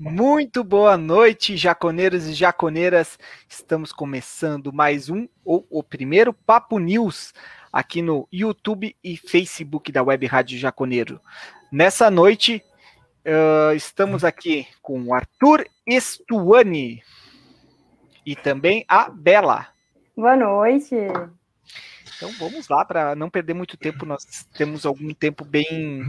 [0.00, 3.18] Muito boa noite, jaconeiros e jaconeiras.
[3.48, 7.34] Estamos começando mais um, ou o primeiro Papo News,
[7.72, 11.20] aqui no YouTube e Facebook da Web Rádio Jaconeiro.
[11.72, 12.62] Nessa noite,
[13.26, 17.02] uh, estamos aqui com o Arthur Estuani
[18.24, 19.66] e também a Bela.
[20.16, 20.94] Boa noite.
[20.94, 26.06] Então vamos lá, para não perder muito tempo, nós temos algum tempo bem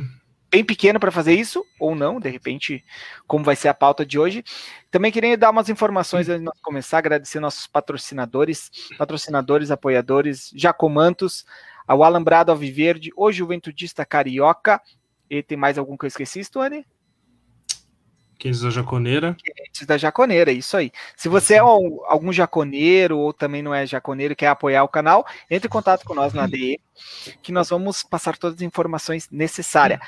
[0.52, 2.84] bem pequeno para fazer isso, ou não, de repente,
[3.28, 4.44] como vai ser a pauta de hoje.
[4.90, 11.46] Também queria dar umas informações antes de nós começar, agradecer nossos patrocinadores, patrocinadores, apoiadores, Jacomantos,
[11.88, 14.82] ao Alambrado Alviverde, o Juventudista Carioca,
[15.30, 16.86] e tem mais algum que eu esqueci, Stuane?
[18.40, 19.36] Quentes da Jaconeira.
[19.44, 20.92] Quentes da Jaconeira, isso aí.
[21.16, 24.88] Se você é um, algum jaconeiro ou também não é jaconeiro e quer apoiar o
[24.88, 26.80] canal, entre em contato com nós na ADE,
[27.44, 30.00] que nós vamos passar todas as informações necessárias.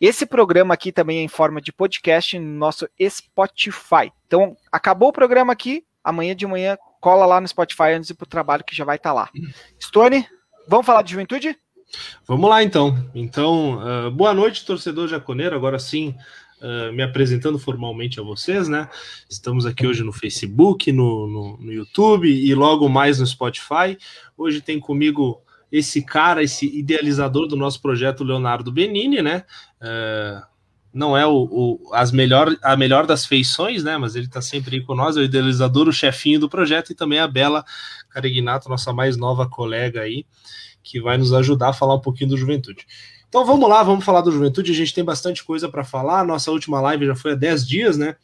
[0.00, 4.12] Esse programa aqui também é em forma de podcast no nosso Spotify.
[4.26, 8.16] Então, acabou o programa aqui, amanhã de manhã cola lá no Spotify antes de ir
[8.16, 9.30] para o trabalho que já vai estar tá lá.
[9.82, 10.24] Stone,
[10.68, 11.56] vamos falar de juventude?
[12.26, 12.96] Vamos lá então.
[13.14, 15.56] Então, uh, boa noite, torcedor jaconeiro.
[15.56, 16.14] Agora sim,
[16.60, 18.88] uh, me apresentando formalmente a vocês, né?
[19.28, 23.98] Estamos aqui hoje no Facebook, no, no, no YouTube e logo mais no Spotify.
[24.36, 29.44] Hoje tem comigo esse cara, esse idealizador do nosso projeto, Leonardo Benini, né?
[29.80, 30.42] Uh,
[30.92, 33.96] não é o, o, as melhor, a melhor das feições, né?
[33.96, 36.94] Mas ele está sempre aí com nós, é o idealizador, o chefinho do projeto, e
[36.94, 37.64] também a Bela
[38.10, 40.26] Carignato, nossa mais nova colega aí,
[40.82, 42.86] que vai nos ajudar a falar um pouquinho do Juventude.
[43.28, 44.72] Então vamos lá, vamos falar do Juventude.
[44.72, 46.24] A gente tem bastante coisa para falar.
[46.24, 48.16] Nossa última live já foi há 10 dias, né?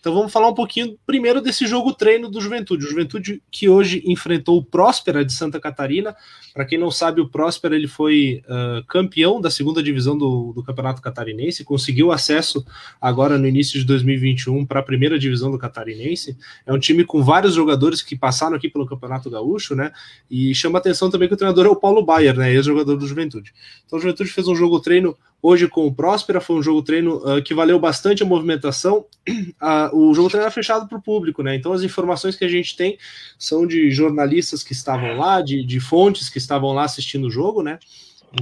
[0.00, 2.84] Então vamos falar um pouquinho primeiro desse jogo treino do Juventude.
[2.84, 6.14] O Juventude que hoje enfrentou o Próspera de Santa Catarina.
[6.54, 10.62] Para quem não sabe, o Próspera ele foi uh, campeão da segunda divisão do, do,
[10.62, 12.64] Campeonato Catarinense, conseguiu acesso
[13.00, 16.36] agora no início de 2021 para a primeira divisão do Catarinense.
[16.64, 19.92] É um time com vários jogadores que passaram aqui pelo Campeonato Gaúcho, né?
[20.30, 22.52] E chama atenção também que o treinador é o Paulo Baier, né?
[22.52, 23.52] Ex-jogador do Juventude.
[23.84, 25.16] Então o Juventude fez um jogo treino
[25.48, 29.06] Hoje com o Próspera foi um jogo treino uh, que valeu bastante a movimentação.
[29.28, 31.54] Uh, o jogo treino era fechado para o público, né?
[31.54, 32.98] Então as informações que a gente tem
[33.38, 37.62] são de jornalistas que estavam lá, de, de fontes que estavam lá assistindo o jogo,
[37.62, 37.78] né?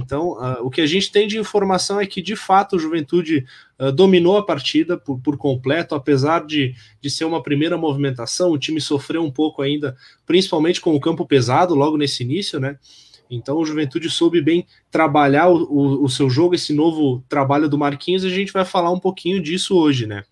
[0.01, 3.45] Então, uh, o que a gente tem de informação é que, de fato, o Juventude
[3.79, 8.57] uh, dominou a partida por, por completo, apesar de, de ser uma primeira movimentação, o
[8.57, 9.95] time sofreu um pouco ainda,
[10.25, 12.79] principalmente com o campo pesado, logo nesse início, né?
[13.29, 17.77] Então o Juventude soube bem trabalhar o, o, o, seu jogo, esse novo trabalho do
[17.77, 20.23] Marquinhos, e a gente vai falar um pouquinho disso hoje, né?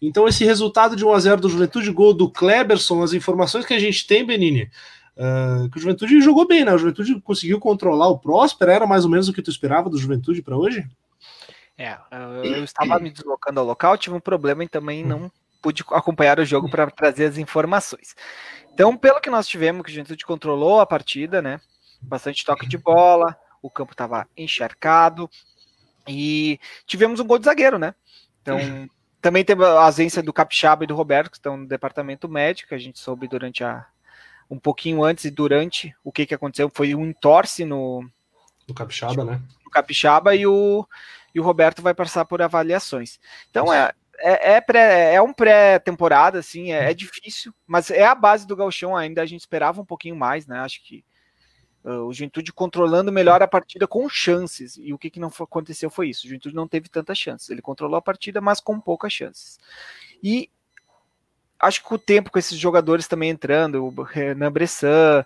[0.00, 4.04] Então, esse resultado de 1x0 do Juventude, gol do Kleberson, as informações que a gente
[4.04, 4.68] tem, Benini,
[5.16, 6.74] uh, que o Juventude jogou bem, né?
[6.74, 9.96] O Juventude conseguiu controlar o Próspero, era mais ou menos o que tu esperava do
[9.96, 10.84] Juventude para hoje?
[11.78, 11.96] É,
[12.42, 15.30] eu estava me deslocando ao local, tive um problema e também não
[15.62, 18.14] pude acompanhar o jogo para trazer as informações.
[18.74, 21.60] Então, pelo que nós tivemos, que o Juventude controlou a partida, né?
[22.02, 25.30] Bastante toque de bola, o campo estava encharcado
[26.06, 27.94] e tivemos um gol de zagueiro, né?
[28.42, 28.58] Então,
[29.20, 32.78] também teve a ausência do Capixaba e do Roberto, que estão no departamento médico, a
[32.78, 33.86] gente soube durante a
[34.50, 38.06] um pouquinho antes e durante o que, que aconteceu, foi um entorse no
[38.68, 39.40] no Capixaba, né?
[39.64, 40.86] No Capixaba e o
[41.34, 43.18] e o Roberto vai passar por avaliações.
[43.48, 48.14] Então é é, é, pré, é um pré-temporada, assim, é, é, difícil, mas é a
[48.14, 50.60] base do Galchão ainda, a gente esperava um pouquinho mais, né?
[50.60, 51.04] Acho que
[51.84, 54.76] Uh, o Juventude controlando melhor a partida com chances.
[54.76, 56.24] E o que, que não foi, aconteceu foi isso.
[56.24, 57.50] O Juventude não teve tantas chances.
[57.50, 59.58] Ele controlou a partida, mas com poucas chances.
[60.22, 60.48] E
[61.58, 65.24] acho que o tempo, com esses jogadores também entrando, o Renan Bressan,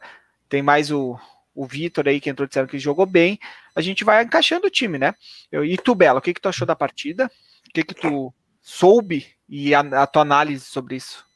[0.49, 1.19] tem mais o,
[1.55, 3.38] o Vitor aí que entrou disseram que jogou bem,
[3.75, 5.15] a gente vai encaixando o time, né?
[5.50, 7.31] Eu, e tu, Bela, o que, que tu achou da partida?
[7.69, 11.27] O que, que tu soube e a, a tua análise sobre isso?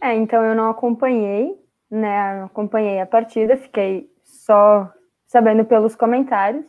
[0.00, 1.54] É, então eu não acompanhei,
[1.90, 2.42] né?
[2.44, 4.10] Acompanhei a partida, fiquei
[4.44, 4.90] só
[5.26, 6.64] sabendo pelos comentários.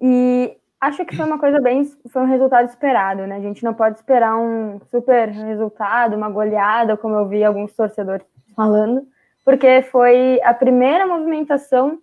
[0.00, 1.84] E acho que foi uma coisa bem.
[2.10, 3.36] Foi um resultado esperado, né?
[3.36, 8.26] A gente não pode esperar um super resultado, uma goleada, como eu vi alguns torcedores
[8.54, 9.06] falando,
[9.44, 11.98] porque foi a primeira movimentação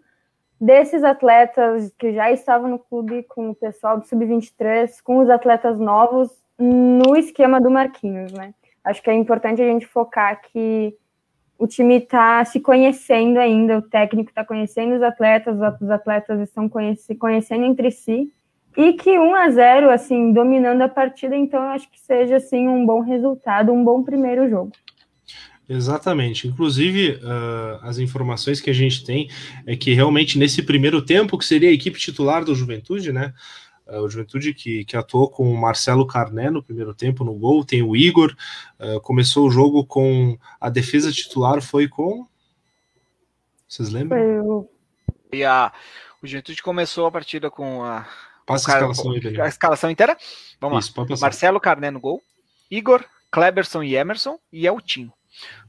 [0.59, 5.77] desses atletas que já estavam no clube com o pessoal do Sub-23, com os atletas
[5.79, 8.53] novos no esquema do Marquinhos, né?
[8.83, 10.95] Acho que é importante a gente focar que
[11.57, 16.69] o time está se conhecendo ainda, o técnico está conhecendo os atletas, os atletas estão
[16.69, 18.31] conhecendo entre si,
[18.75, 22.67] e que 1 a 0 assim, dominando a partida, então eu acho que seja assim
[22.67, 24.71] um bom resultado, um bom primeiro jogo.
[25.69, 26.47] Exatamente.
[26.47, 29.29] Inclusive, uh, as informações que a gente tem
[29.65, 33.33] é que realmente nesse primeiro tempo, que seria a equipe titular do Juventude, né?
[33.87, 37.65] Uh, o Juventude que, que atuou com o Marcelo Carné no primeiro tempo no gol,
[37.65, 38.35] tem o Igor.
[38.79, 42.27] Uh, começou o jogo com a defesa titular, foi com.
[43.67, 44.17] Vocês lembram?
[44.17, 44.69] Foi o...
[45.33, 45.73] E a,
[46.21, 48.07] o Juventude começou a partida com a.
[48.45, 50.17] Passa a escalação aí, A escalação inteira?
[50.59, 51.17] Vamos Isso, lá.
[51.19, 52.21] Marcelo Carné no gol.
[52.69, 55.11] Igor, Kleberson e Emerson e Eltinho.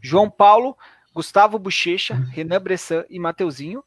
[0.01, 0.77] João Paulo,
[1.15, 3.83] Gustavo Bochecha, Renan Bressan e Mateuzinho.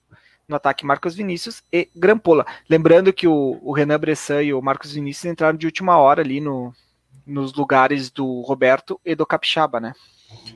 [0.47, 2.45] No ataque, Marcos Vinícius e Grampola.
[2.69, 6.39] Lembrando que o, o Renan Bressan e o Marcos Vinícius entraram de última hora ali
[6.39, 6.73] no,
[7.25, 9.93] nos lugares do Roberto e do Capixaba, né?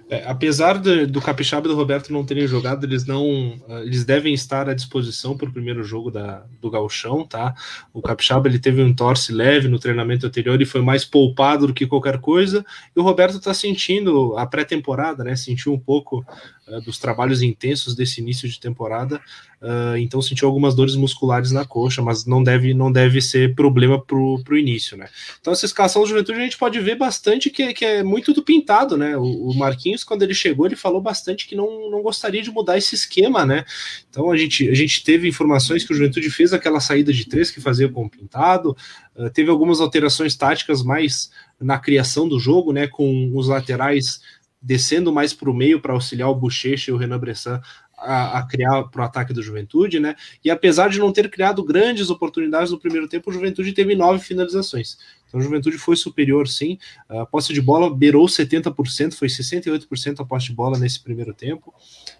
[0.10, 4.04] É, apesar de, do Capixaba e do Roberto não terem jogado, eles não, ah, eles
[4.04, 7.54] devem estar à disposição para o primeiro jogo da, do Galchão, tá?
[7.94, 11.74] O Capixaba ele teve um torce leve no treinamento anterior e foi mais poupado do
[11.74, 12.66] que qualquer coisa.
[12.96, 15.36] E o Roberto está sentindo a pré-temporada, né?
[15.36, 16.26] Sentiu um pouco
[16.68, 19.22] uh, dos trabalhos intensos desse início de temporada
[19.62, 24.04] Uh, então sentiu algumas dores musculares na coxa, mas não deve, não deve ser problema
[24.04, 25.08] para o início, né?
[25.40, 28.42] Então essa escalação do Juventude a gente pode ver bastante que, que é muito do
[28.42, 29.16] pintado, né?
[29.16, 32.75] O, o, Marquinhos, quando ele chegou, ele falou bastante que não, não gostaria de mudar
[32.75, 33.63] esse esquema, né?
[34.10, 37.52] Então a gente, a gente teve informações que o Juventude fez aquela saída de três
[37.52, 38.75] que fazia com o pintado,
[39.16, 41.30] uh, teve algumas alterações táticas mais
[41.60, 42.88] na criação do jogo, né?
[42.88, 44.22] Com os laterais
[44.62, 47.60] descendo mais para o meio para auxiliar o Bochecha e o Renan Bressan
[48.01, 50.15] a, a criar para o ataque do Juventude, né?
[50.44, 54.24] E apesar de não ter criado grandes oportunidades no primeiro tempo, o Juventude teve nove
[54.24, 54.98] finalizações.
[55.31, 56.78] Então o Juventude foi superior, sim.
[57.07, 61.74] A posse de bola beirou 70%, foi 68% a posse de bola nesse primeiro tempo.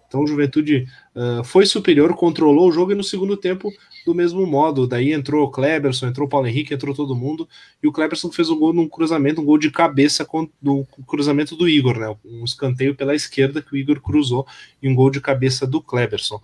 [0.08, 3.70] Então o Juventude uh, foi superior, controlou o jogo e no segundo tempo
[4.06, 4.88] do mesmo modo.
[4.88, 7.48] Daí entrou o Kleberson, entrou o Paulo Henrique, entrou todo mundo.
[7.84, 11.56] E o Kleberson fez um gol num cruzamento, um gol de cabeça com, do cruzamento
[11.56, 12.16] do Igor, né?
[12.24, 14.48] Um escanteio pela esquerda que o Igor cruzou
[14.82, 16.42] e um gol de cabeça do Kleberson.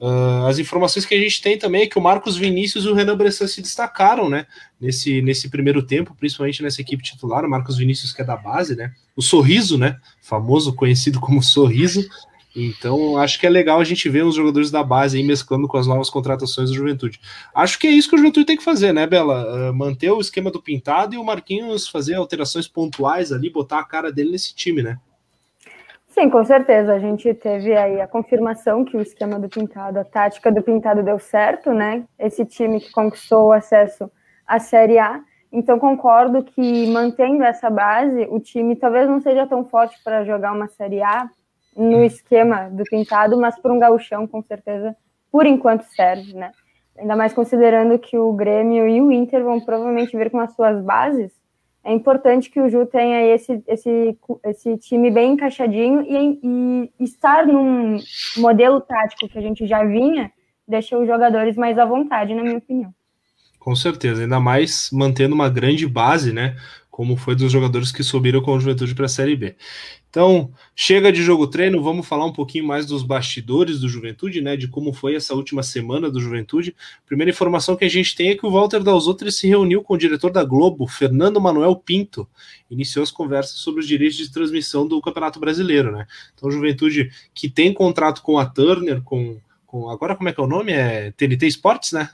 [0.00, 2.94] Uh, as informações que a gente tem também é que o Marcos Vinícius e o
[2.94, 4.46] Renan Bressan se destacaram, né?
[4.80, 7.44] Nesse, nesse primeiro tempo, principalmente nessa equipe titular.
[7.44, 8.92] O Marcos Vinícius, que é da base, né?
[9.16, 9.96] O Sorriso, né?
[10.20, 12.06] Famoso, conhecido como Sorriso.
[12.56, 15.76] Então, acho que é legal a gente ver os jogadores da base aí mesclando com
[15.76, 17.20] as novas contratações do Juventude.
[17.52, 19.70] Acho que é isso que o Juventude tem que fazer, né, Bela?
[19.70, 23.84] Uh, manter o esquema do Pintado e o Marquinhos fazer alterações pontuais ali, botar a
[23.84, 24.98] cara dele nesse time, né?
[26.14, 26.94] Sim, com certeza.
[26.94, 31.02] A gente teve aí a confirmação que o esquema do Pintado, a tática do Pintado
[31.02, 32.04] deu certo, né?
[32.16, 34.08] Esse time que conquistou o acesso
[34.46, 35.20] à Série A.
[35.50, 40.52] Então, concordo que mantendo essa base, o time talvez não seja tão forte para jogar
[40.52, 41.28] uma Série A,
[41.76, 44.96] no esquema do pintado, mas por um gauchão, com certeza,
[45.32, 46.52] por enquanto serve, né?
[46.96, 50.80] Ainda mais considerando que o Grêmio e o Inter vão provavelmente vir com as suas
[50.80, 51.32] bases,
[51.84, 57.46] é importante que o Ju tenha esse, esse, esse time bem encaixadinho e, e estar
[57.46, 57.98] num
[58.38, 60.32] modelo tático que a gente já vinha,
[60.66, 62.92] deixa os jogadores mais à vontade, na minha opinião.
[63.58, 66.56] Com certeza, ainda mais mantendo uma grande base, né?
[66.90, 69.56] Como foi dos jogadores que subiram com a juventude para a Série B.
[70.14, 74.56] Então, chega de jogo treino, vamos falar um pouquinho mais dos bastidores do Juventude, né?
[74.56, 76.72] De como foi essa última semana do Juventude.
[77.04, 79.98] Primeira informação que a gente tem é que o Walter Dalzotri se reuniu com o
[79.98, 82.28] diretor da Globo, Fernando Manuel Pinto,
[82.70, 86.06] iniciou as conversas sobre os direitos de transmissão do Campeonato Brasileiro, né?
[86.32, 90.44] Então, Juventude que tem contrato com a Turner, com, com agora como é que é
[90.44, 90.70] o nome?
[90.70, 92.08] É TNT Esportes, né?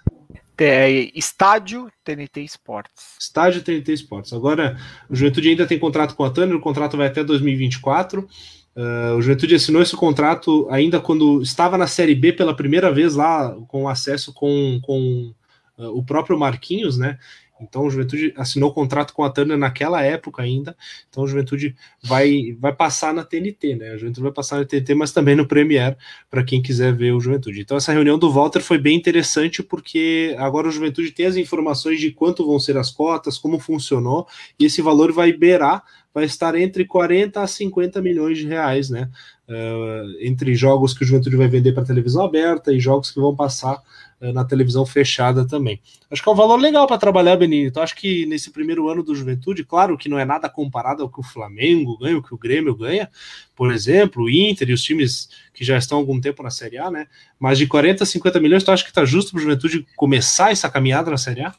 [0.63, 3.17] É, Estádio TNT Esportes.
[3.19, 4.33] Estádio TNT Esportes.
[4.35, 4.77] Agora,
[5.09, 8.29] o Juventude ainda tem contrato com a Turner, o contrato vai até 2024.
[8.77, 13.15] Uh, o Juventude assinou esse contrato ainda quando estava na Série B pela primeira vez
[13.15, 15.35] lá, com acesso com, com
[15.79, 17.19] uh, o próprio Marquinhos, né?
[17.61, 20.77] Então o Juventude assinou contrato com a Turner naquela época ainda.
[21.09, 23.91] Então o Juventude vai, vai passar na TNT, né?
[23.91, 25.97] A Juventude vai passar na TNT, mas também no Premier
[26.31, 27.61] para quem quiser ver o Juventude.
[27.61, 32.01] Então essa reunião do Walter foi bem interessante porque agora o Juventude tem as informações
[32.01, 34.27] de quanto vão ser as cotas, como funcionou,
[34.59, 39.09] e esse valor vai beirar, vai estar entre 40 a 50 milhões de reais, né?
[39.51, 43.35] Uh, entre jogos que o Juventude vai vender para televisão aberta e jogos que vão
[43.35, 43.83] passar
[44.21, 45.81] uh, na televisão fechada também.
[46.09, 47.67] Acho que é um valor legal para trabalhar, Benito.
[47.67, 51.09] Então, acho que nesse primeiro ano do Juventude, claro que não é nada comparado ao
[51.09, 53.11] que o Flamengo ganha, o que o Grêmio ganha,
[53.57, 56.79] por exemplo, o Inter e os times que já estão há algum tempo na Série
[56.79, 57.09] A, né?
[57.37, 60.53] Mas de 40 a 50 milhões, tu acha que está justo para o Juventude começar
[60.53, 61.53] essa caminhada na Série A?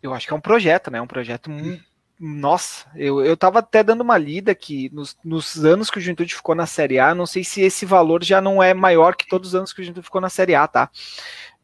[0.00, 1.02] Eu acho que é um projeto, né?
[1.02, 5.90] Um projeto muito nossa, eu, eu tava até dando uma lida que nos, nos, anos
[5.90, 8.72] que o Juventude ficou na Série A, não sei se esse valor já não é
[8.72, 10.90] maior que todos os anos que o Juventude ficou na Série A, tá?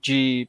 [0.00, 0.49] De.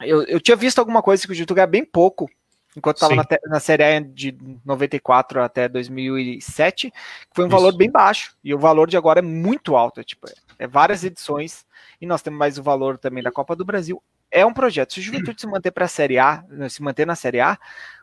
[0.00, 2.30] Eu, eu tinha visto alguma coisa que o Juventude ganha bem pouco,
[2.76, 6.96] enquanto estava na, na, Série A de 94 até 2007, que
[7.34, 7.56] foi um Isso.
[7.56, 11.02] valor bem baixo, e o valor de agora é muito alto, é, tipo, é várias
[11.02, 11.66] edições,
[12.00, 14.94] e nós temos mais o valor também da Copa do Brasil, é um projeto.
[14.94, 17.58] Se o Juventude se manter para a Série A, né, se manter na Série A,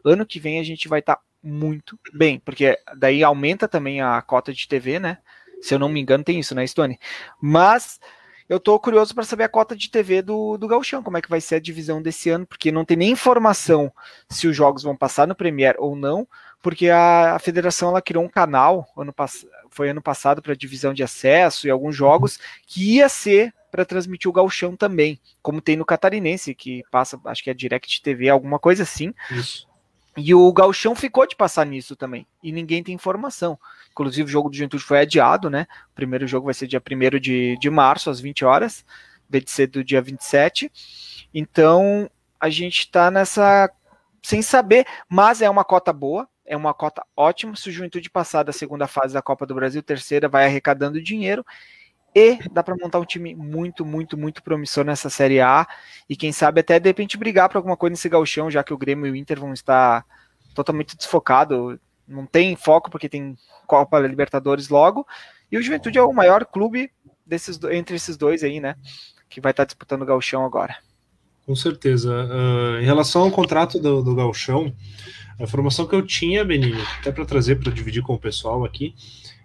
[0.06, 4.22] ano que vem a gente vai estar tá muito bem, porque daí aumenta também a
[4.22, 5.18] cota de TV, né?
[5.62, 6.98] Se eu não me engano, tem isso, né, Stone?
[7.42, 8.00] Mas
[8.48, 11.30] eu tô curioso para saber a cota de TV do, do Galchão, como é que
[11.30, 13.92] vai ser a divisão desse ano, porque não tem nem informação
[14.30, 16.28] se os jogos vão passar no Premier ou não,
[16.62, 19.14] porque a, a federação ela criou um canal, ano,
[19.70, 24.30] foi ano passado para divisão de acesso e alguns jogos, que ia ser para transmitir
[24.30, 28.60] o Galchão também, como tem no Catarinense, que passa, acho que é Direct TV, alguma
[28.60, 29.12] coisa assim.
[29.32, 29.68] Isso.
[30.16, 32.28] E o Galchão ficou de passar nisso também.
[32.44, 33.58] E ninguém tem informação.
[33.90, 35.66] Inclusive, o jogo do Juventude foi adiado, né?
[35.92, 38.86] O primeiro jogo vai ser dia 1 de, de março, às 20 horas,
[39.28, 40.72] vez de ser do dia 27.
[41.34, 42.08] Então,
[42.40, 43.72] a gente está nessa.
[44.22, 47.56] sem saber, mas é uma cota boa, é uma cota ótima.
[47.56, 51.44] Se o Juventude passar da segunda fase da Copa do Brasil, terceira, vai arrecadando dinheiro.
[52.16, 55.68] E dá para montar um time muito, muito, muito promissor nessa Série A.
[56.08, 58.78] E quem sabe até de repente brigar para alguma coisa nesse galchão, já que o
[58.78, 60.06] Grêmio e o Inter vão estar
[60.54, 61.78] totalmente desfocados.
[62.08, 65.08] Não tem foco porque tem Copa Libertadores logo.
[65.52, 66.92] E o Juventude é o maior clube
[67.26, 68.76] desses, entre esses dois aí, né?
[69.30, 70.76] Que vai estar disputando o galchão agora.
[71.46, 72.12] Com certeza.
[72.12, 74.74] Uh, em relação ao contrato do, do galchão,
[75.40, 78.96] a informação que eu tinha, Benini, até para trazer para dividir com o pessoal aqui,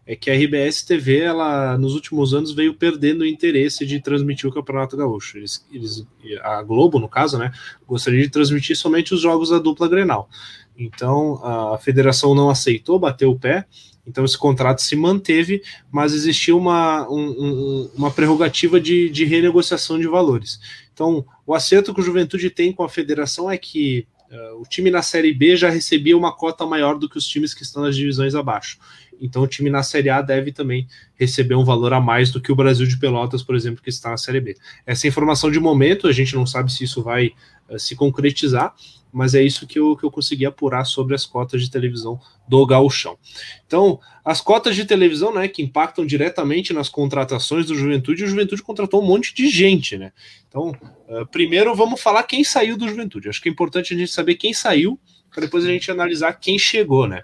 [0.08, 4.48] é que a RBS TV, ela, nos últimos anos, veio perdendo o interesse de transmitir
[4.48, 5.36] o Campeonato Gaúcho.
[5.36, 6.06] Eles, eles,
[6.42, 7.52] a Globo, no caso, né,
[7.86, 10.30] gostaria de transmitir somente os jogos da dupla Grenal.
[10.78, 13.66] Então, a federação não aceitou, bateu o pé,
[14.06, 15.62] então esse contrato se manteve,
[15.92, 20.58] mas existia uma, um, uma prerrogativa de, de renegociação de valores.
[20.94, 24.90] Então, o acerto que o Juventude tem com a federação é que uh, o time
[24.90, 27.94] na Série B já recebia uma cota maior do que os times que estão nas
[27.94, 28.78] divisões abaixo.
[29.20, 32.52] Então o time na Série A deve também receber um valor a mais do que
[32.52, 34.56] o Brasil de Pelotas, por exemplo, que está na Série B.
[34.86, 37.32] Essa informação de momento, a gente não sabe se isso vai
[37.68, 38.74] uh, se concretizar,
[39.12, 42.64] mas é isso que eu, que eu consegui apurar sobre as cotas de televisão do
[42.66, 43.18] Gauchão.
[43.66, 48.62] Então, as cotas de televisão, né, que impactam diretamente nas contratações do Juventude, o Juventude
[48.62, 50.12] contratou um monte de gente, né?
[50.46, 50.70] Então,
[51.08, 53.28] uh, primeiro vamos falar quem saiu do Juventude.
[53.28, 56.58] Acho que é importante a gente saber quem saiu, para depois a gente analisar quem
[56.58, 57.22] chegou, né?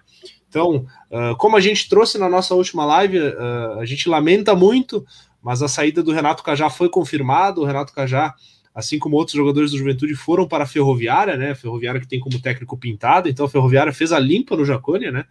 [0.55, 5.05] Então, uh, como a gente trouxe na nossa última live, uh, a gente lamenta muito,
[5.43, 7.61] mas a saída do Renato Cajá foi confirmada.
[7.61, 8.33] O Renato Cajá,
[8.73, 11.57] assim como outros jogadores do Juventude, foram para a Ferroviária, né?
[11.57, 15.25] Ferroviária que tem como técnico pintado, então a Ferroviária fez a limpa no Jacônia, né?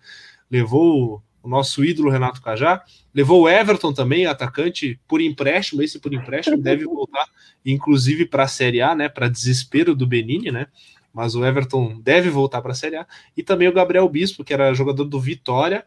[0.51, 2.83] Levou o nosso ídolo Renato Cajá,
[3.15, 7.27] levou o Everton também, atacante por empréstimo, esse por empréstimo deve voltar,
[7.65, 9.07] inclusive para a Série A, né?
[9.07, 10.67] Para desespero do Benini, né?
[11.13, 13.05] Mas o Everton deve voltar para a Série A.
[13.37, 15.85] E também o Gabriel Bispo, que era jogador do Vitória.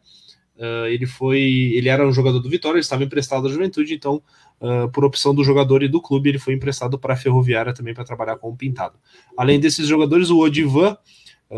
[0.56, 1.40] Uh, ele foi,
[1.74, 4.22] ele era um jogador do Vitória, ele estava emprestado à Juventude, então,
[4.58, 7.92] uh, por opção do jogador e do clube, ele foi emprestado para a Ferroviária também
[7.92, 8.94] para trabalhar com o Pintado.
[9.36, 10.96] Além desses jogadores, o Odivan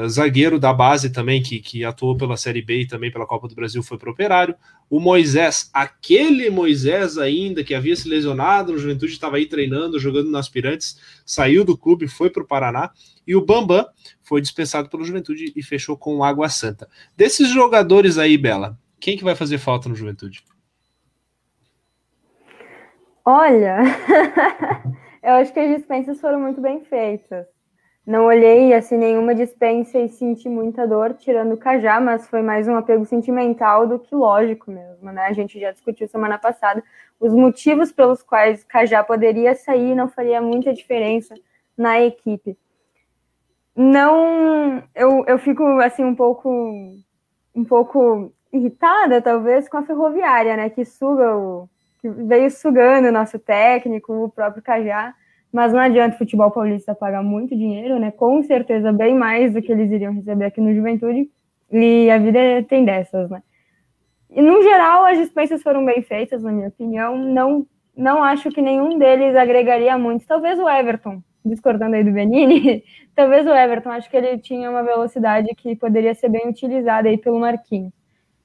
[0.07, 3.54] zagueiro da base também, que, que atuou pela Série B e também pela Copa do
[3.54, 4.54] Brasil, foi para o Operário.
[4.90, 10.30] O Moisés, aquele Moisés ainda que havia se lesionado no Juventude, estava aí treinando, jogando
[10.30, 12.90] nas Aspirantes, saiu do clube, foi para o Paraná.
[13.26, 13.87] E o Bambam
[14.23, 16.88] foi dispensado pelo Juventude e fechou com o Água Santa.
[17.16, 20.42] Desses jogadores aí, Bela, quem que vai fazer falta no Juventude?
[23.25, 23.80] Olha,
[25.23, 27.47] eu acho que as dispensas foram muito bem feitas.
[28.09, 32.67] Não olhei assim nenhuma dispensa e senti muita dor, tirando o Cajá, mas foi mais
[32.67, 35.27] um apego sentimental do que lógico mesmo, né?
[35.27, 36.83] A gente já discutiu semana passada
[37.21, 41.35] os motivos pelos quais Cajá poderia sair não faria muita diferença
[41.77, 42.57] na equipe.
[43.77, 46.49] Não, eu, eu fico assim um pouco
[47.55, 51.69] um pouco irritada talvez com a ferroviária, né, que suga o
[52.00, 55.15] que veio sugando o nosso técnico, o próprio Cajá
[55.52, 58.11] mas não adianta o futebol paulista pagar muito dinheiro, né?
[58.11, 61.28] Com certeza bem mais do que eles iriam receber aqui no Juventude,
[61.71, 62.38] e a vida
[62.69, 63.43] tem dessas, né?
[64.31, 67.17] E no geral as dispensas foram bem feitas, na minha opinião.
[67.17, 70.26] Não, não acho que nenhum deles agregaria muito.
[70.26, 74.83] Talvez o Everton, discordando aí do Benini, talvez o Everton, acho que ele tinha uma
[74.83, 77.93] velocidade que poderia ser bem utilizada aí pelo Marquinhos.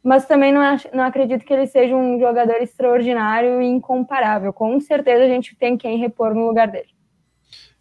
[0.03, 4.51] Mas também não, acho, não acredito que ele seja um jogador extraordinário e incomparável.
[4.51, 6.92] Com certeza a gente tem quem repor no lugar dele.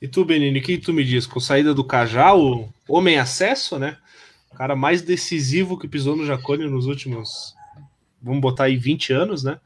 [0.03, 1.29] E tu, Benini, o que tu me diz?
[1.29, 3.97] Com saída do Cajá, o homem acesso, né?
[4.51, 7.55] O cara mais decisivo que pisou no Jacone nos últimos,
[8.21, 9.61] vamos botar aí 20 anos, né?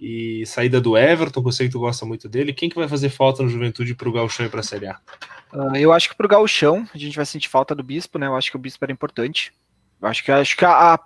[0.00, 2.54] E saída do Everton, que eu sei que tu gosta muito dele.
[2.54, 4.98] Quem que vai fazer falta no Juventude pro Gauchão e pra Série A?
[5.52, 8.28] Uh, eu acho que pro Gauchão a gente vai sentir falta do Bispo, né?
[8.28, 9.52] Eu acho que o Bispo era importante.
[10.00, 11.00] Eu acho que, acho que a, a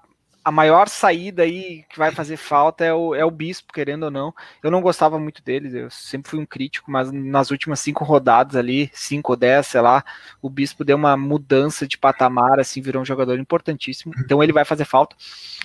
[0.50, 4.32] maior saída aí que vai fazer falta é o, é o Bispo, querendo ou não.
[4.62, 8.54] Eu não gostava muito dele, eu sempre fui um crítico, mas nas últimas cinco rodadas
[8.54, 10.02] ali, cinco ou dez, sei lá,
[10.40, 14.14] o Bispo deu uma mudança de patamar, assim, virou um jogador importantíssimo.
[14.18, 15.16] Então ele vai fazer falta.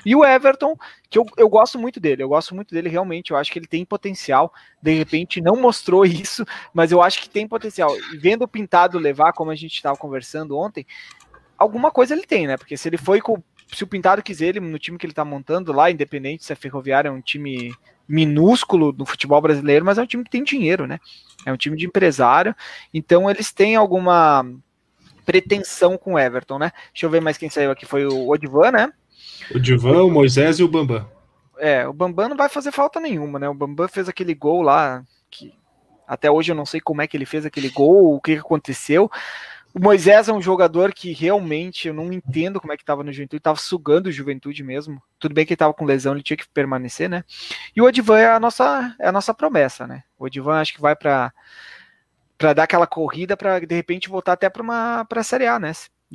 [0.06, 0.76] E o Everton,
[1.10, 3.68] que eu, eu gosto muito dele, eu gosto muito dele realmente, eu acho que ele
[3.68, 4.54] tem potencial.
[4.82, 7.96] De repente não mostrou isso, mas eu acho que tem potencial.
[8.14, 10.86] E vendo o Pintado levar, como a gente estava conversando ontem,
[11.58, 12.58] alguma coisa ele tem, né?
[12.58, 13.42] Porque se ele foi com
[13.72, 16.56] se o Pintado quiser ele no time que ele está montando lá, independente se a
[16.56, 17.74] Ferroviária é um time
[18.08, 21.00] minúsculo do futebol brasileiro, mas é um time que tem dinheiro, né?
[21.46, 22.56] É um time de empresário,
[22.94, 24.46] então eles têm alguma
[25.26, 26.72] pretensão com o Everton, né?
[26.94, 28.94] Deixa eu ver mais quem saiu aqui, foi o Odivan, né?
[29.54, 31.10] O Divan, o Moisés e o Bambam.
[31.58, 33.50] É, o Bambam não vai fazer falta nenhuma, né?
[33.50, 35.54] O Bambam fez aquele gol lá que
[36.08, 39.10] até hoje eu não sei como é que ele fez aquele gol, o que aconteceu,
[39.76, 43.12] o Moisés é um jogador que realmente eu não entendo como é que estava no
[43.12, 45.04] Juventude, estava sugando o Juventude mesmo.
[45.20, 47.26] Tudo bem que ele estava com lesão, ele tinha que permanecer, né?
[47.76, 50.06] E o Odivan é a nossa, é a nossa promessa, né?
[50.18, 51.34] O Odivan acho que vai para
[52.38, 55.60] para dar aquela corrida para de repente voltar até para uma para a Série A,
[55.60, 55.74] né?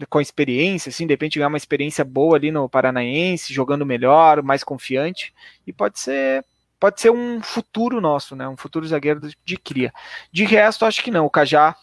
[0.09, 4.65] Com experiência, assim, de repente ganhar uma experiência boa ali no Paranaense, jogando melhor, mais
[4.65, 5.35] confiante,
[5.67, 6.43] e pode ser
[6.81, 8.49] pode ser um futuro nosso, né?
[8.49, 9.93] Um futuro zagueiro de cria.
[10.33, 11.27] De resto, acho que não.
[11.27, 11.77] O Cajá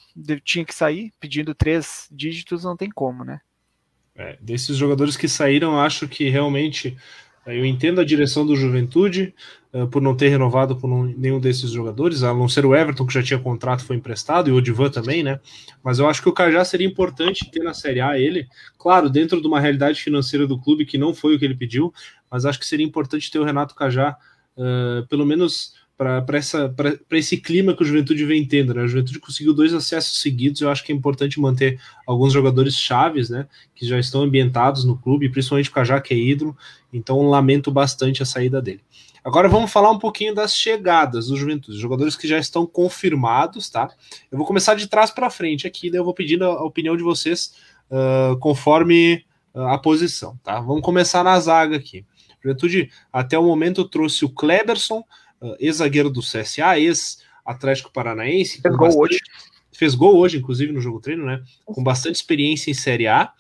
[0.43, 3.39] tinha que sair, pedindo três dígitos, não tem como, né?
[4.15, 6.97] É, desses jogadores que saíram, acho que realmente
[7.47, 9.33] é, eu entendo a direção do Juventude
[9.71, 13.13] uh, por não ter renovado por nenhum desses jogadores, a não ser o Everton, que
[13.13, 15.39] já tinha contrato, foi emprestado, e o Divan também, né?
[15.81, 19.39] Mas eu acho que o Cajá seria importante ter na Série A ele, claro, dentro
[19.39, 21.93] de uma realidade financeira do clube que não foi o que ele pediu,
[22.29, 24.17] mas acho que seria importante ter o Renato Cajá
[24.57, 26.23] uh, pelo menos para
[27.17, 28.73] esse clima que o Juventude vem tendo.
[28.73, 28.83] Né?
[28.83, 33.31] A Juventude conseguiu dois acessos seguidos, eu acho que é importante manter alguns jogadores chaves,
[33.31, 36.55] né, que já estão ambientados no clube, principalmente o Cajá, que é ídolo,
[36.93, 38.81] então lamento bastante a saída dele.
[39.23, 43.89] Agora vamos falar um pouquinho das chegadas do Juventude, jogadores que já estão confirmados, tá?
[44.31, 47.03] Eu vou começar de trás para frente aqui, daí eu vou pedindo a opinião de
[47.03, 47.53] vocês
[47.91, 49.25] uh, conforme
[49.65, 50.59] a posição, tá?
[50.59, 52.05] Vamos começar na zaga aqui.
[52.43, 55.03] Juventude, até o momento, trouxe o Kleberson,
[55.41, 58.61] uh, ex-zagueiro do CSA, ex-Atlético Paranaense.
[58.61, 59.19] Fez gol hoje.
[59.71, 61.41] Fez gol hoje, inclusive, no jogo treino, né?
[61.65, 63.31] Com bastante experiência em Série A.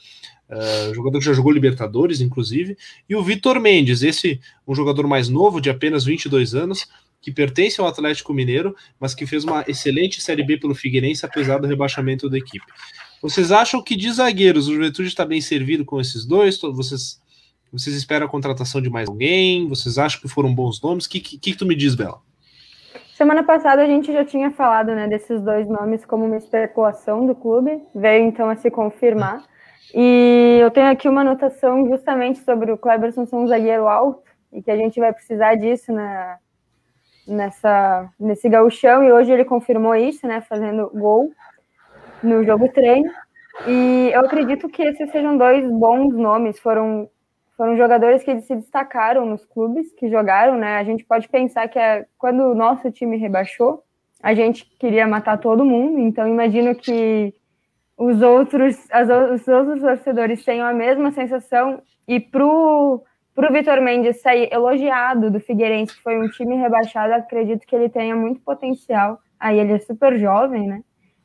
[0.49, 2.77] Uh, jogador que já jogou Libertadores, inclusive.
[3.07, 6.87] E o Vitor Mendes, esse um jogador mais novo, de apenas 22 anos,
[7.21, 11.59] que pertence ao Atlético Mineiro, mas que fez uma excelente Série B pelo Figueirense, apesar
[11.59, 12.65] do rebaixamento da equipe.
[13.21, 16.59] Vocês acham que de zagueiros o Juventude está bem servido com esses dois?
[16.61, 17.19] Vocês
[17.71, 19.67] vocês esperam a contratação de mais alguém?
[19.67, 21.05] Vocês acham que foram bons nomes?
[21.05, 22.19] O que, que, que tu me diz, Bela?
[23.15, 27.35] Semana passada a gente já tinha falado né, desses dois nomes como uma especulação do
[27.35, 29.43] clube, veio então a se confirmar.
[29.93, 34.21] E eu tenho aqui uma anotação justamente sobre o Cleberson ser um zagueiro alto
[34.53, 36.37] e que a gente vai precisar disso na,
[37.27, 39.03] nessa, nesse gauchão.
[39.03, 41.31] E hoje ele confirmou isso, né, fazendo gol
[42.23, 43.11] no jogo treino.
[43.67, 47.09] E eu acredito que esses sejam dois bons nomes, foram
[47.57, 50.77] foram jogadores que se destacaram nos clubes que jogaram, né?
[50.77, 53.83] A gente pode pensar que é, quando o nosso time rebaixou,
[54.21, 57.33] a gente queria matar todo mundo, então imagino que
[57.97, 63.03] os outros, as, os outros torcedores tenham a mesma sensação e pro
[63.33, 67.75] para o Vitor Mendes sair elogiado do Figueirense, que foi um time rebaixado, acredito que
[67.75, 69.19] ele tenha muito potencial.
[69.39, 70.81] Aí ele é super jovem, né?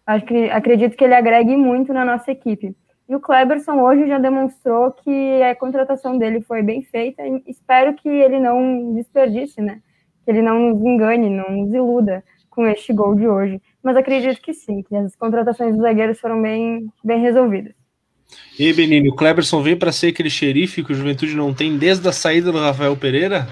[0.06, 2.74] Acredito que ele agregue muito na nossa equipe.
[3.08, 7.22] E o Kleberson hoje já demonstrou que a contratação dele foi bem feita.
[7.46, 9.80] Espero que ele não desperdice, né?
[10.24, 13.60] Que ele não nos engane, não nos iluda com este gol de hoje.
[13.82, 17.74] Mas acredito que sim, que as contratações dos zagueiros foram bem, bem resolvidas.
[18.58, 22.08] E Benini, o Kleberson vem para ser aquele xerife que o Juventude não tem desde
[22.08, 23.46] a saída do Rafael Pereira?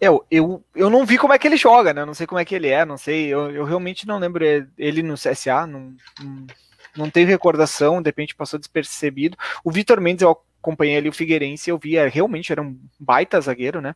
[0.00, 2.04] Eu, eu, eu não vi como é que ele joga, né?
[2.04, 3.26] Não sei como é que ele é, não sei.
[3.26, 4.44] Eu, eu realmente não lembro
[4.76, 6.46] ele no CSA, não, não
[6.98, 9.36] não tenho recordação, de repente passou despercebido.
[9.62, 13.80] O Vitor Mendes, eu acompanhei ali o Figueirense, eu via, realmente era um baita zagueiro,
[13.80, 13.94] né?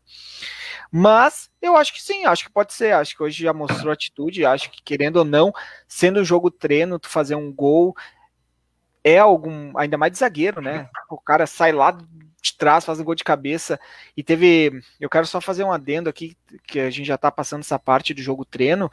[0.91, 2.93] Mas eu acho que sim, acho que pode ser.
[2.93, 4.45] Acho que hoje já mostrou atitude.
[4.45, 5.53] Acho que, querendo ou não,
[5.89, 7.97] sendo um jogo treino, tu fazer um gol
[9.03, 9.77] é algum.
[9.77, 10.89] Ainda mais de zagueiro, né?
[11.11, 11.97] O cara sai lá
[12.43, 13.79] de trás, faz um gol de cabeça.
[14.17, 14.83] E teve.
[15.01, 18.13] Eu quero só fazer um adendo aqui, que a gente já tá passando essa parte
[18.13, 18.91] do jogo treino.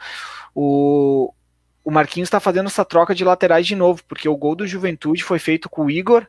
[0.54, 1.34] O,
[1.84, 5.24] o Marquinhos está fazendo essa troca de laterais de novo, porque o gol do Juventude
[5.24, 6.28] foi feito com o Igor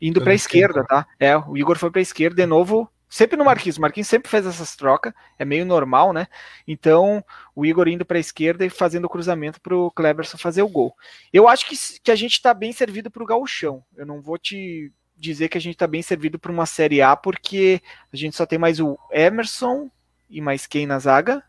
[0.00, 1.06] indo para a esquerda, tá?
[1.18, 3.78] É, o Igor foi para a esquerda de novo, sempre no Marquinhos.
[3.78, 6.28] O Marquinhos sempre fez essas trocas, é meio normal, né?
[6.66, 10.62] Então, o Igor indo para a esquerda e fazendo o cruzamento para o Kleberson fazer
[10.62, 10.94] o gol.
[11.32, 13.82] Eu acho que, que a gente está bem servido para o gauchão.
[13.96, 17.16] Eu não vou te dizer que a gente está bem servido para uma Série A,
[17.16, 19.90] porque a gente só tem mais o Emerson
[20.30, 21.42] e mais quem na zaga?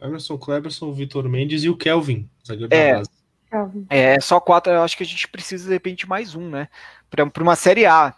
[0.00, 3.86] Emerson, Cleberson, Vitor Mendes e o Kelvin, zagueiro é, da base.
[3.88, 6.68] É, só quatro, eu acho que a gente precisa de repente mais um, né?
[7.08, 8.14] Para uma Série A.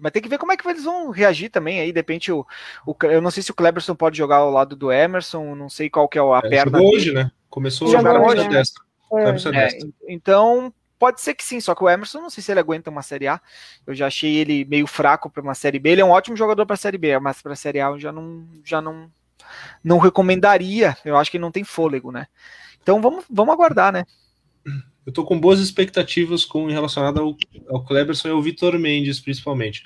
[0.00, 2.46] Mas tem que ver como é que eles vão reagir também aí, de repente o,
[2.86, 5.88] o eu não sei se o Cleberson pode jogar ao lado do Emerson, não sei
[5.88, 6.80] qual que é a é, perna.
[6.80, 7.30] hoje, né?
[7.48, 8.62] Começou a jogar hoje, né?
[9.54, 12.88] É, então, pode ser que sim, só que o Emerson não sei se ele aguenta
[12.88, 13.40] uma Série A.
[13.84, 15.90] Eu já achei ele meio fraco para uma Série B.
[15.90, 17.98] Ele é um ótimo jogador para a Série B, mas para a Série A eu
[17.98, 19.10] já não já não
[19.82, 20.96] não recomendaria.
[21.04, 22.28] Eu acho que ele não tem fôlego, né?
[22.80, 24.04] Então vamos vamos aguardar, né?
[25.04, 27.36] Eu estou com boas expectativas com relacionado ao,
[27.68, 29.82] ao Kleberson e ao Vitor Mendes, principalmente.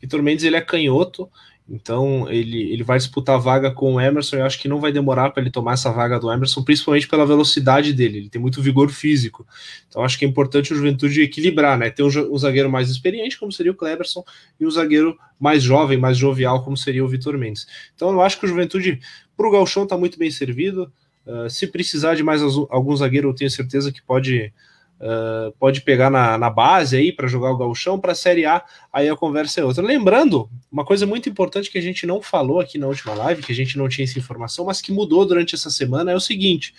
[0.00, 1.30] Vitor Mendes ele é canhoto,
[1.68, 4.36] então ele, ele vai disputar a vaga com o Emerson.
[4.36, 7.26] Eu acho que não vai demorar para ele tomar essa vaga do Emerson, principalmente pela
[7.26, 8.18] velocidade dele.
[8.18, 9.44] Ele tem muito vigor físico.
[9.88, 11.90] Então acho que é importante o Juventude equilibrar, né?
[11.90, 14.24] Ter um, um zagueiro mais experiente, como seria o Kleberson,
[14.60, 17.66] e um zagueiro mais jovem, mais jovial, como seria o Vitor Mendes.
[17.96, 19.00] Então eu acho que o Juventude,
[19.36, 20.92] para o Galchão, está muito bem servido.
[21.26, 24.52] Uh, se precisar de mais algum zagueiro, eu tenho certeza que pode
[25.00, 28.64] uh, pode pegar na, na base aí para jogar o gauchão para a Série A,
[28.92, 29.84] aí a conversa é outra.
[29.84, 33.52] Lembrando, uma coisa muito importante que a gente não falou aqui na última live, que
[33.52, 36.74] a gente não tinha essa informação, mas que mudou durante essa semana, é o seguinte.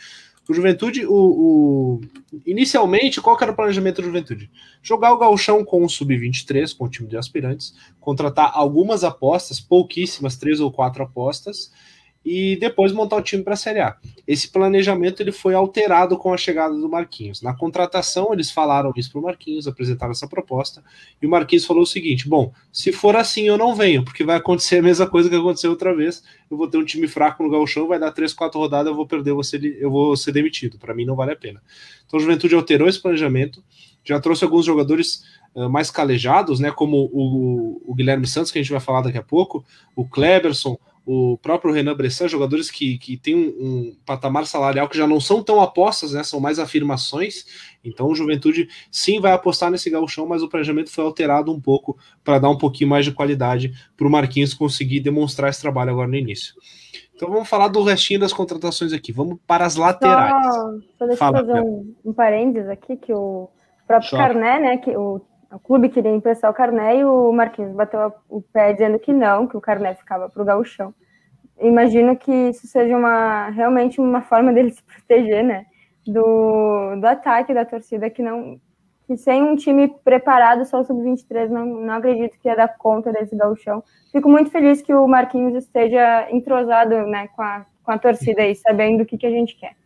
[0.49, 2.01] O Juventude, o, o,
[2.45, 4.49] inicialmente, qual era o planejamento do Juventude?
[4.82, 10.38] Jogar o gauchão com o Sub-23, com o time de aspirantes, contratar algumas apostas, pouquíssimas,
[10.38, 11.69] três ou quatro apostas,
[12.30, 13.96] e depois montar o time para a Série A.
[14.28, 17.42] Esse planejamento ele foi alterado com a chegada do Marquinhos.
[17.42, 20.84] Na contratação, eles falaram isso para o Marquinhos, apresentaram essa proposta,
[21.22, 24.36] e o Marquinhos falou o seguinte: bom, se for assim, eu não venho, porque vai
[24.36, 26.22] acontecer a mesma coisa que aconteceu outra vez.
[26.52, 29.08] Eu vou ter um time fraco no Gauchão, vai dar três, quatro rodadas, eu vou
[29.08, 30.78] perder, eu vou ser, eu vou ser demitido.
[30.78, 31.63] Para mim, não vale a pena.
[32.06, 33.63] Então, a Juventude alterou esse planejamento,
[34.04, 35.24] já trouxe alguns jogadores
[35.56, 39.18] uh, mais calejados, né, como o, o, Guilherme Santos, que a gente vai falar daqui
[39.18, 40.78] a pouco, o Kleberson,
[41.10, 45.22] o próprio Renan Bressan, jogadores que, que têm um, um, patamar salarial que já não
[45.22, 47.46] são tão apostas, né, são mais afirmações.
[47.82, 51.98] Então o Juventude sim vai apostar nesse gauchão, mas o planejamento foi alterado um pouco
[52.26, 56.10] para dar um pouquinho mais de qualidade para o Marquinhos conseguir demonstrar esse trabalho agora
[56.10, 56.54] no início.
[57.15, 59.13] Então vamos falar do restinho das contratações aqui.
[59.13, 60.34] Vamos para as laterais.
[60.43, 63.48] Só, só deixa Fala, eu fazer um, um parênteses aqui, que o
[63.88, 64.17] próprio Só.
[64.17, 68.42] Carné, né, que o o clube queria emprestar o Carné e o Marquinhos bateu o
[68.42, 70.94] pé dizendo que não, que o Carné ficava para o gauchão.
[71.60, 75.66] Imagino que isso seja uma realmente uma forma dele se proteger, né?
[76.06, 78.60] Do, do ataque da torcida que não
[79.06, 83.12] que sem um time preparado só o sub-23 não, não acredito que ia dar conta
[83.12, 83.82] desse gauchão.
[84.12, 88.54] Fico muito feliz que o Marquinhos esteja entrosado né, com, a, com a torcida aí,
[88.54, 89.78] sabendo o que, que a gente quer.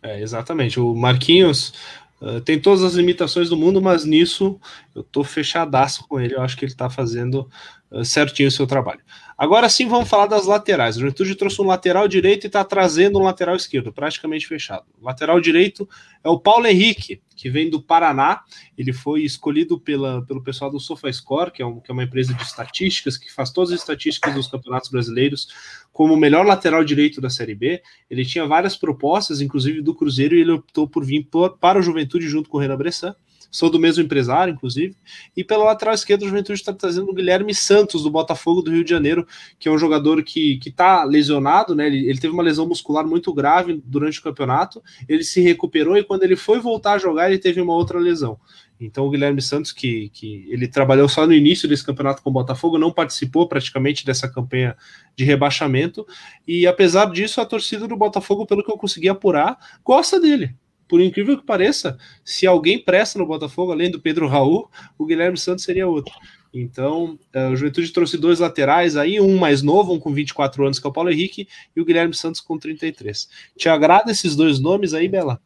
[0.00, 0.78] É, exatamente.
[0.78, 1.74] O Marquinhos,
[2.22, 4.60] Uh, tem todas as limitações do mundo, mas nisso
[4.94, 6.36] eu tô fechadaço com ele.
[6.36, 7.50] Eu acho que ele está fazendo
[7.90, 9.00] uh, certinho o seu trabalho.
[9.36, 10.96] Agora sim, vamos falar das laterais.
[10.96, 14.84] O Juventude trouxe um lateral direito e está trazendo um lateral esquerdo, praticamente fechado.
[15.00, 15.88] O lateral direito
[16.22, 18.44] é o Paulo Henrique, que vem do Paraná.
[18.78, 22.32] Ele foi escolhido pela, pelo pessoal do SofaScore, que é, um, que é uma empresa
[22.32, 25.48] de estatísticas, que faz todas as estatísticas dos campeonatos brasileiros,
[25.92, 27.82] como o melhor lateral direito da Série B.
[28.08, 31.82] Ele tinha várias propostas, inclusive do Cruzeiro, e ele optou por vir por, para o
[31.82, 33.12] Juventude junto com o Renan Bressan
[33.52, 34.96] sou do mesmo empresário, inclusive.
[35.36, 38.82] E pelo lateral esquerdo, o Juventude está trazendo o Guilherme Santos, do Botafogo do Rio
[38.82, 39.26] de Janeiro,
[39.58, 41.86] que é um jogador que está lesionado, né?
[41.86, 44.82] Ele, ele, teve uma lesão muscular muito grave durante o campeonato.
[45.06, 48.40] Ele se recuperou e quando ele foi voltar a jogar, ele teve uma outra lesão.
[48.80, 52.32] Então o Guilherme Santos, que, que ele trabalhou só no início desse campeonato com o
[52.32, 54.74] Botafogo, não participou praticamente dessa campanha
[55.14, 56.06] de rebaixamento.
[56.48, 60.56] E apesar disso, a torcida do Botafogo, pelo que eu consegui apurar, gosta dele
[60.88, 64.68] por incrível que pareça, se alguém presta no Botafogo, além do Pedro Raul,
[64.98, 66.12] o Guilherme Santos seria outro.
[66.54, 70.78] Então, uh, o Juventude trouxe dois laterais aí, um mais novo, um com 24 anos,
[70.78, 73.28] que é o Paulo Henrique, e o Guilherme Santos com 33.
[73.56, 75.40] Te agrada esses dois nomes aí, Bela?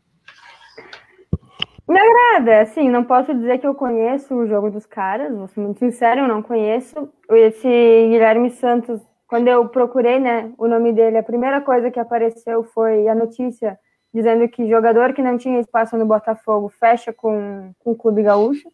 [1.89, 5.61] Me agrada, assim, não posso dizer que eu conheço o jogo dos caras, vou ser
[5.61, 7.09] muito sincero, eu não conheço.
[7.31, 7.69] Esse
[8.11, 13.07] Guilherme Santos, quando eu procurei, né, o nome dele, a primeira coisa que apareceu foi
[13.07, 13.79] a notícia
[14.17, 18.67] dizendo que jogador que não tinha espaço no Botafogo fecha com, com o Clube Gaúcho.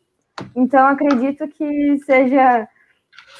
[0.54, 2.68] Então, acredito que seja,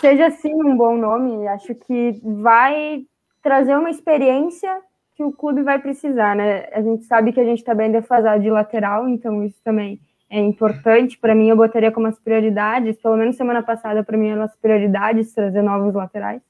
[0.01, 1.47] seja sim um bom nome.
[1.47, 3.05] Acho que vai
[3.41, 4.81] trazer uma experiência
[5.15, 6.67] que o clube vai precisar, né?
[6.73, 10.41] A gente sabe que a gente está bem defasado de lateral, então isso também é
[10.41, 11.17] importante.
[11.17, 14.57] Para mim, eu botaria como as prioridades, pelo menos semana passada, para mim, eram as
[14.57, 16.43] prioridades trazer novos laterais.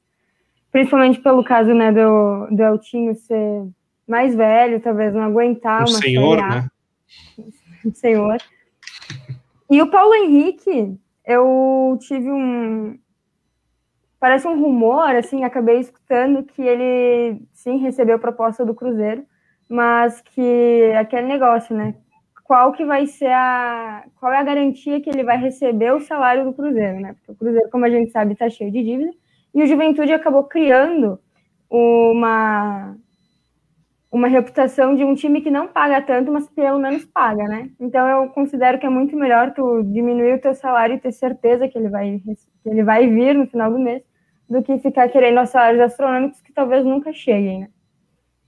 [0.71, 3.67] Principalmente pelo caso né, do, do Eltinho ser
[4.13, 6.69] mais velho, talvez não aguentar o senhor, né?
[7.95, 8.37] senhor.
[9.71, 12.99] E o Paulo Henrique, eu tive um.
[14.21, 19.25] Parece um rumor, assim, acabei escutando que ele sim recebeu proposta do Cruzeiro,
[19.67, 21.95] mas que aquele negócio, né?
[22.45, 24.05] Qual que vai ser a.
[24.21, 27.15] Qual é a garantia que ele vai receber o salário do Cruzeiro, né?
[27.15, 29.11] Porque o Cruzeiro, como a gente sabe, está cheio de dívida,
[29.55, 31.19] e o Juventude acabou criando
[31.71, 32.95] uma
[34.13, 37.71] uma reputação de um time que não paga tanto, mas pelo menos paga, né?
[37.81, 41.67] Então eu considero que é muito melhor tu diminuir o teu salário e ter certeza
[41.67, 42.21] que ele vai
[42.63, 44.03] que ele vai vir no final do mês,
[44.47, 47.69] do que ficar querendo salários astronômicos que talvez nunca cheguem, né?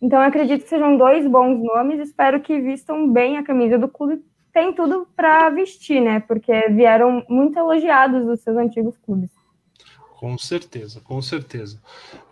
[0.03, 4.23] Então acredito que sejam dois bons nomes, espero que vistam bem a camisa do clube.
[4.53, 6.21] Tem tudo para vestir, né?
[6.21, 9.31] Porque vieram muito elogiados dos seus antigos clubes.
[10.25, 11.79] Com certeza, com certeza.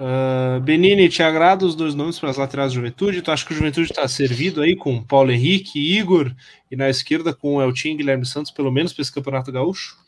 [0.00, 3.20] Uh, Benini, te agrada os dois nomes para as laterais do Juventude?
[3.20, 6.34] Tu acha que o Juventude está servido aí com Paulo Henrique, Igor
[6.70, 9.98] e na esquerda com Eltin e Guilherme Santos, pelo menos para esse Campeonato Gaúcho?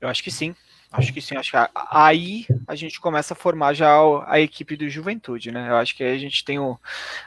[0.00, 0.52] Eu acho que sim.
[0.90, 1.36] Acho que sim.
[1.36, 1.56] Acho que
[1.92, 3.94] aí a gente começa a formar já
[4.26, 5.70] a equipe do Juventude, né?
[5.70, 6.76] Eu acho que aí a gente tem o,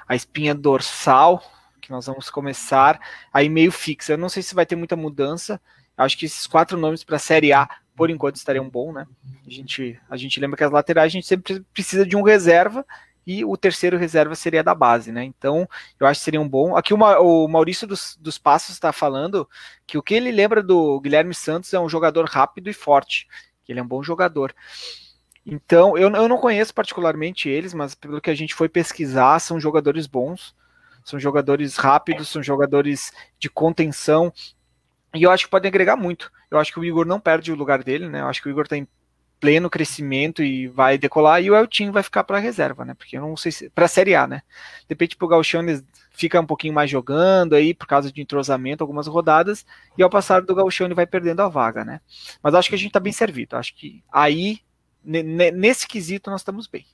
[0.05, 1.41] a espinha dorsal
[1.79, 2.99] que nós vamos começar
[3.31, 4.11] aí meio fixa.
[4.11, 5.61] Eu não sei se vai ter muita mudança.
[5.97, 9.05] Eu acho que esses quatro nomes para a Série A por enquanto estariam bom, né?
[9.45, 12.85] A gente, a gente lembra que as laterais a gente sempre precisa de um reserva
[13.27, 15.25] e o terceiro reserva seria da base, né?
[15.25, 15.67] Então,
[15.99, 16.77] eu acho que seria um bom.
[16.77, 19.45] Aqui o Maurício dos, dos Passos está falando
[19.85, 23.27] que o que ele lembra do Guilherme Santos é um jogador rápido e forte,
[23.65, 24.55] que ele é um bom jogador.
[25.45, 29.59] Então, eu, eu não conheço particularmente eles, mas pelo que a gente foi pesquisar, são
[29.59, 30.55] jogadores bons,
[31.03, 34.31] são jogadores rápidos, são jogadores de contenção,
[35.13, 36.31] e eu acho que podem agregar muito.
[36.49, 38.21] Eu acho que o Igor não perde o lugar dele, né?
[38.21, 38.87] Eu acho que o Igor está em
[39.39, 42.93] pleno crescimento e vai decolar, e o Eltinho vai ficar para reserva, né?
[42.93, 43.69] Porque eu não sei se.
[43.69, 44.41] para Série A, né?
[44.81, 45.29] De repente pro
[46.11, 49.65] fica um pouquinho mais jogando aí por causa de entrosamento, algumas rodadas,
[49.97, 52.01] e ao passar do Gauchão ele vai perdendo a vaga, né?
[52.43, 53.55] Mas acho que a gente está bem servido.
[53.55, 54.59] Acho que aí,
[55.03, 56.85] nesse quesito, nós estamos bem.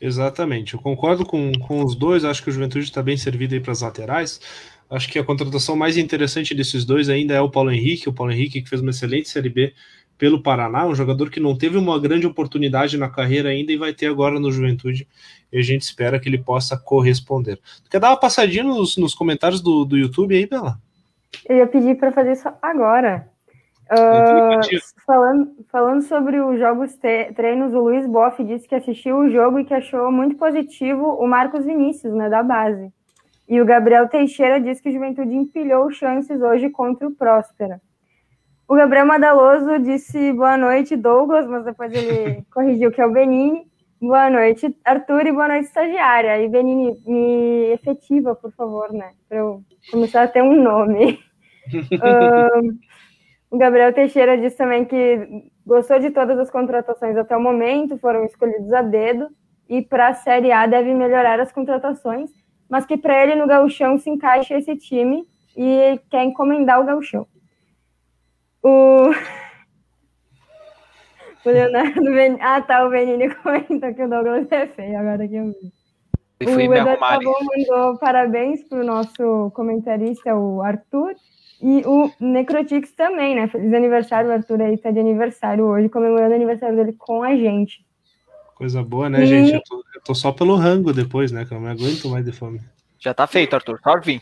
[0.00, 3.60] Exatamente, eu concordo com, com os dois, acho que o Juventude está bem servido aí
[3.60, 4.40] para as laterais.
[4.90, 8.32] Acho que a contratação mais interessante desses dois ainda é o Paulo Henrique, o Paulo
[8.32, 9.72] Henrique que fez uma excelente Série B
[10.18, 13.94] pelo Paraná, um jogador que não teve uma grande oportunidade na carreira ainda e vai
[13.94, 15.08] ter agora no Juventude,
[15.50, 17.58] e a gente espera que ele possa corresponder.
[17.90, 20.76] quer dar uma passadinha nos, nos comentários do, do YouTube aí, Bela?
[21.48, 23.28] Eu ia pedir para fazer isso agora.
[23.90, 26.94] Uh, falando, falando sobre os jogos
[27.34, 31.26] treinos, o Luiz Boff disse que assistiu o jogo e que achou muito positivo o
[31.26, 32.92] Marcos Vinícius, né, da base.
[33.50, 37.80] E o Gabriel Teixeira diz que o Juventude empilhou chances hoje contra o Próspera.
[38.68, 43.66] O Gabriel Madaloso disse boa noite, Douglas, mas depois ele corrigiu que é o Benini.
[44.00, 46.40] Boa noite, Arthur, e boa noite, estagiária.
[46.40, 49.14] E Benini, me efetiva, por favor, né?
[49.28, 51.18] Para eu começar a ter um nome.
[51.74, 52.78] um,
[53.50, 58.24] o Gabriel Teixeira disse também que gostou de todas as contratações até o momento, foram
[58.24, 59.28] escolhidos a dedo,
[59.68, 62.30] e para a Série A deve melhorar as contratações
[62.70, 67.26] mas que para ele no gauchão se encaixa esse time e quer encomendar o gauchão.
[68.62, 69.10] O,
[71.44, 72.00] o Leonardo.
[72.40, 75.72] Ah, tá, o Benini comenta que o Douglas é feio, agora que eu vi.
[76.42, 81.14] O Eduardo mandou parabéns para o nosso comentarista, o Arthur,
[81.60, 83.46] e o Necrotix também, né?
[83.48, 87.36] Feliz aniversário, o Arthur aí tá de aniversário hoje, comemorando o aniversário dele com a
[87.36, 87.84] gente.
[88.60, 89.26] Coisa boa, né, e...
[89.26, 89.54] gente?
[89.54, 91.46] Eu tô, eu tô, só pelo rango depois, né?
[91.46, 92.60] Que eu não me aguento mais de fome.
[92.98, 93.80] Já tá feito, Arthur.
[93.82, 94.20] Só vir.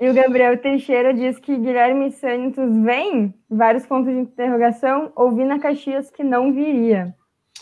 [0.00, 5.58] e o Gabriel Teixeira diz que Guilherme Santos vem, vários pontos de interrogação, ouvi na
[5.58, 7.14] Caxias que não viria.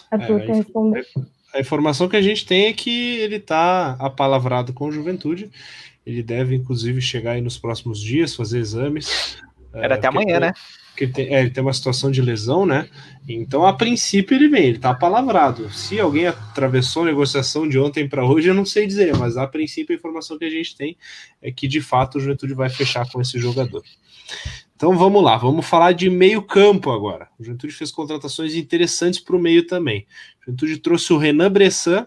[0.09, 1.04] Arthur, é, quer responder?
[1.52, 5.50] A informação que a gente tem é que ele tá apalavrado com Juventude.
[6.07, 9.37] Ele deve, inclusive, chegar aí nos próximos dias, fazer exames.
[9.74, 10.52] Era é, até amanhã, né?
[11.04, 12.88] Ele tem, é, ele tem uma situação de lesão, né?
[13.28, 15.70] Então, a princípio, ele vem, ele tá palavrado.
[15.70, 19.46] Se alguém atravessou a negociação de ontem para hoje, eu não sei dizer, mas a
[19.46, 20.96] princípio a informação que a gente tem
[21.42, 23.82] é que de fato o Juventude vai fechar com esse jogador.
[24.76, 27.28] Então vamos lá, vamos falar de meio campo agora.
[27.38, 30.06] O Juventude fez contratações interessantes para o meio também.
[30.40, 32.06] O Juventude trouxe o Renan Bressan,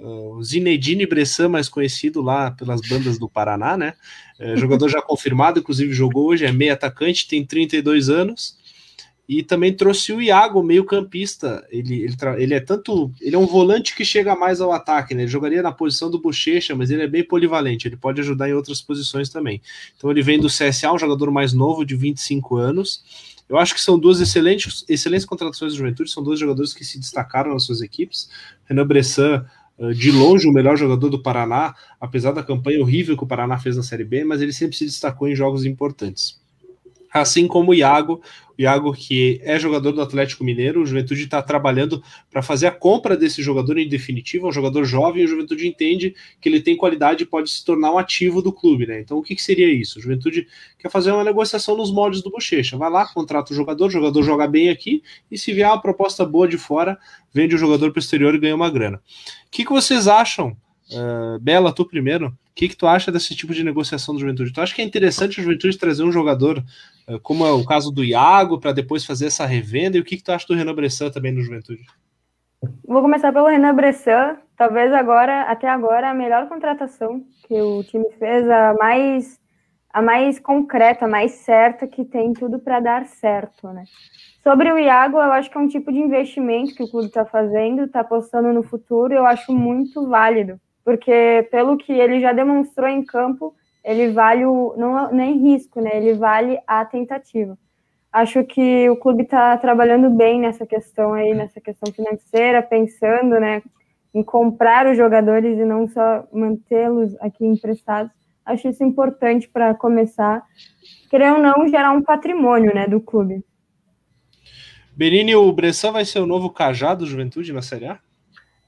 [0.00, 3.94] o Zinedine Bressan, mais conhecido lá pelas bandas do Paraná, né?
[4.38, 8.56] É, jogador já confirmado, inclusive jogou hoje, é meio atacante, tem 32 anos.
[9.28, 11.62] E também trouxe o Iago, meio-campista.
[11.70, 13.12] Ele, ele, ele, é tanto.
[13.20, 15.22] Ele é um volante que chega mais ao ataque, né?
[15.22, 18.54] Ele jogaria na posição do Bochecha, mas ele é bem polivalente, ele pode ajudar em
[18.54, 19.60] outras posições também.
[19.94, 23.04] Então ele vem do CSA, um jogador mais novo, de 25 anos.
[23.46, 26.98] Eu acho que são duas excelentes, excelentes contratações do Juventude, são dois jogadores que se
[26.98, 28.30] destacaram nas suas equipes.
[28.64, 29.44] Renan Bressan
[29.94, 33.76] de longe o melhor jogador do Paraná, apesar da campanha horrível que o Paraná fez
[33.76, 36.40] na Série B, mas ele sempre se destacou em jogos importantes.
[37.12, 38.20] Assim como o Iago,
[38.58, 42.70] o Iago que é jogador do Atlético Mineiro, o Juventude está trabalhando para fazer a
[42.70, 46.76] compra desse jogador em definitivo, é um jogador jovem, o Juventude entende que ele tem
[46.76, 49.00] qualidade e pode se tornar um ativo do clube, né?
[49.00, 49.98] Então o que, que seria isso?
[49.98, 50.46] O Juventude
[50.78, 54.22] quer fazer uma negociação nos moldes do Bochecha, vai lá, contrata o jogador, o jogador
[54.22, 56.98] joga bem aqui, e se vier uma proposta boa de fora,
[57.32, 58.96] vende o jogador para o exterior e ganha uma grana.
[58.98, 60.56] O que, que vocês acham?
[60.90, 64.52] Uh, Bela, tu primeiro, que, que tu acha desse tipo de negociação do Juventude?
[64.52, 66.64] Tu acha que é interessante o Juventude trazer um jogador,
[67.22, 69.96] como é o caso do Iago, para depois fazer essa revenda?
[69.96, 71.84] E o que, que tu acha do Renan Bressan também no Juventude?
[72.84, 74.36] Vou começar pelo Renan Bressan.
[74.56, 79.40] Talvez agora, até agora, a melhor contratação que o time fez, a mais,
[79.92, 83.84] a mais concreta, a mais certa, que tem tudo para dar certo, né?
[84.42, 87.24] Sobre o Iago, eu acho que é um tipo de investimento que o clube está
[87.24, 92.88] fazendo, está apostando no futuro, eu acho muito válido porque pelo que ele já demonstrou
[92.88, 95.90] em campo, ele vale o não nem risco, né?
[95.94, 97.56] Ele vale a tentativa.
[98.12, 103.62] Acho que o clube está trabalhando bem nessa questão aí, nessa questão financeira, pensando, né,
[104.14, 108.10] em comprar os jogadores e não só mantê-los aqui emprestados.
[108.44, 110.42] Acho isso importante para começar,
[111.10, 113.44] querendo ou não, gerar um patrimônio, né, do clube.
[114.96, 118.00] Benini, o Bressan vai ser o novo cajado do Juventude na Série A?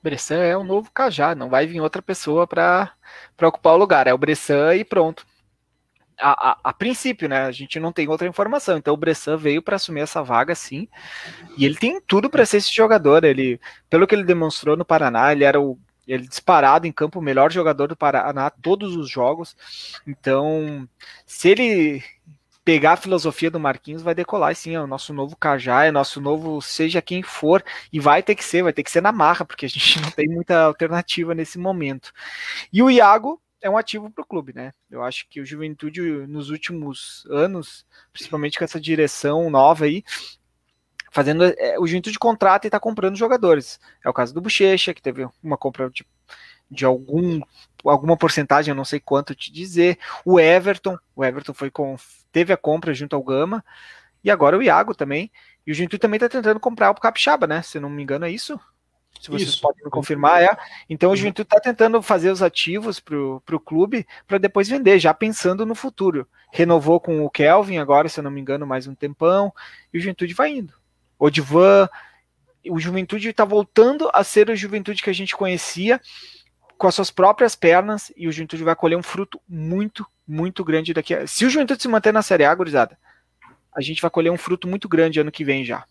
[0.02, 2.92] Bressan é o novo Cajá, não vai vir outra pessoa para
[3.42, 5.26] ocupar o lugar, é o Bressan e pronto.
[6.18, 9.62] A, a, a, princípio, né, a gente não tem outra informação, então o Bressan veio
[9.62, 10.86] para assumir essa vaga sim,
[11.56, 13.58] e ele tem tudo para ser esse jogador, ele,
[13.88, 17.52] pelo que ele demonstrou no Paraná, ele era o ele disparado em campo, o melhor
[17.52, 19.56] jogador do Paraná todos os jogos.
[20.04, 20.88] Então,
[21.24, 22.02] se ele
[22.64, 26.20] pegar a filosofia do Marquinhos, vai decolar, sim, é o nosso novo Cajá, é nosso
[26.20, 29.44] novo seja quem for, e vai ter que ser, vai ter que ser na marra,
[29.44, 32.12] porque a gente não tem muita alternativa nesse momento.
[32.72, 34.72] E o Iago é um ativo para o clube, né?
[34.90, 40.02] Eu acho que o Juventude nos últimos anos, principalmente com essa direção nova aí,
[41.10, 43.80] fazendo é, o Juventude contrata e está comprando jogadores.
[44.04, 46.06] É o caso do Bochecha, que teve uma compra de
[46.70, 47.40] de algum
[47.84, 49.98] alguma porcentagem, eu não sei quanto te dizer.
[50.24, 51.96] O Everton, o Everton foi com
[52.32, 53.64] teve a compra junto ao Gama
[54.22, 55.30] e agora o Iago também.
[55.66, 57.62] E o Juventude também está tentando comprar o Capixaba, né?
[57.62, 58.58] Se não me engano é isso.
[59.20, 59.60] Se vocês isso.
[59.60, 60.56] podem me confirmar, é.
[60.88, 65.12] Então o Juventude está tentando fazer os ativos para o clube para depois vender, já
[65.12, 66.26] pensando no futuro.
[66.52, 69.52] Renovou com o Kelvin agora, se eu não me engano, mais um tempão,
[69.92, 70.72] e o Juventude vai indo.
[71.18, 71.88] O Divan,
[72.68, 76.00] o Juventude está voltando a ser o Juventude que a gente conhecia,
[76.78, 80.94] com as suas próprias pernas e o Juventude vai colher um fruto muito, muito grande
[80.94, 81.26] daqui a...
[81.26, 82.96] Se o Juventude se manter na Série A, gurizada,
[83.74, 85.84] a gente vai colher um fruto muito grande ano que vem já.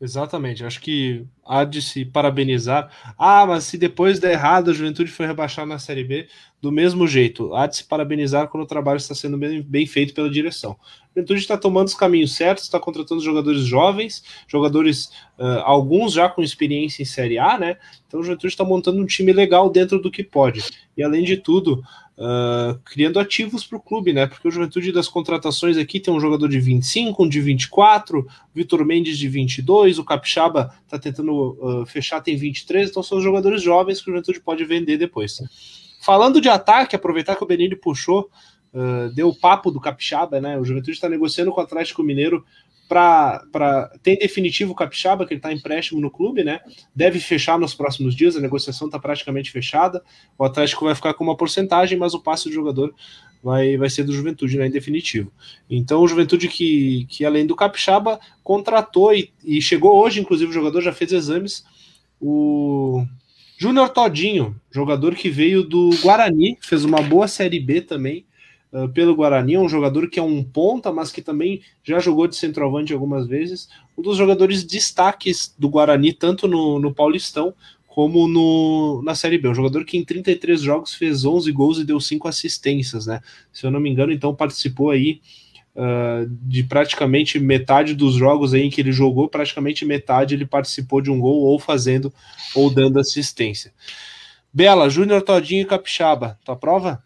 [0.00, 2.88] Exatamente, acho que há de se parabenizar.
[3.18, 6.28] Ah, mas se depois der errado, a Juventude foi rebaixar na Série B,
[6.62, 10.14] do mesmo jeito, há de se parabenizar quando o trabalho está sendo bem, bem feito
[10.14, 10.76] pela direção.
[11.02, 16.28] A Juventude está tomando os caminhos certos, está contratando jogadores jovens, jogadores, uh, alguns já
[16.28, 17.76] com experiência em Série A, né?
[18.06, 20.62] Então a Juventude está montando um time legal dentro do que pode.
[20.96, 21.82] E além de tudo,
[22.18, 24.26] uh, criando ativos para o clube, né?
[24.26, 28.26] Porque o Juventude das contratações aqui tem um jogador de 25, um de 24, o
[28.54, 33.62] Vitor Mendes de 22, o Capixaba está tentando uh, fechar, tem 23, então são jogadores
[33.62, 35.40] jovens que o Juventude pode vender depois.
[36.02, 38.28] Falando de ataque, aproveitar que o Benini puxou,
[38.74, 40.58] uh, deu o papo do Capixaba, né?
[40.58, 42.44] O Juventude está negociando com o Atlético Mineiro
[42.88, 46.60] para ter em definitivo o Capixaba, que ele está empréstimo no clube, né?
[46.94, 50.02] Deve fechar nos próximos dias, a negociação está praticamente fechada.
[50.38, 52.94] O Atlético vai ficar com uma porcentagem, mas o passe do jogador
[53.44, 54.66] vai, vai ser do Juventude, né?
[54.66, 55.30] Em definitivo.
[55.68, 60.54] Então, o Juventude que, que além do Capixaba, contratou e, e chegou hoje, inclusive, o
[60.54, 61.64] jogador já fez exames.
[62.18, 63.04] O
[63.58, 68.24] Júnior Todinho, jogador que veio do Guarani, fez uma boa Série B também
[68.72, 72.26] uh, pelo Guarani, é um jogador que é um ponta, mas que também já jogou
[72.26, 77.54] de centroavante algumas vezes, um dos jogadores destaques do Guarani, tanto no, no Paulistão
[77.98, 79.48] como no, na Série B.
[79.48, 83.20] Um jogador que em 33 jogos fez 11 gols e deu 5 assistências, né?
[83.52, 85.20] Se eu não me engano, então participou aí
[85.74, 91.00] uh, de praticamente metade dos jogos aí em que ele jogou, praticamente metade ele participou
[91.00, 92.12] de um gol ou fazendo
[92.54, 93.72] ou dando assistência.
[94.52, 97.02] Bela, Júnior Todinho e Capixaba, tua prova?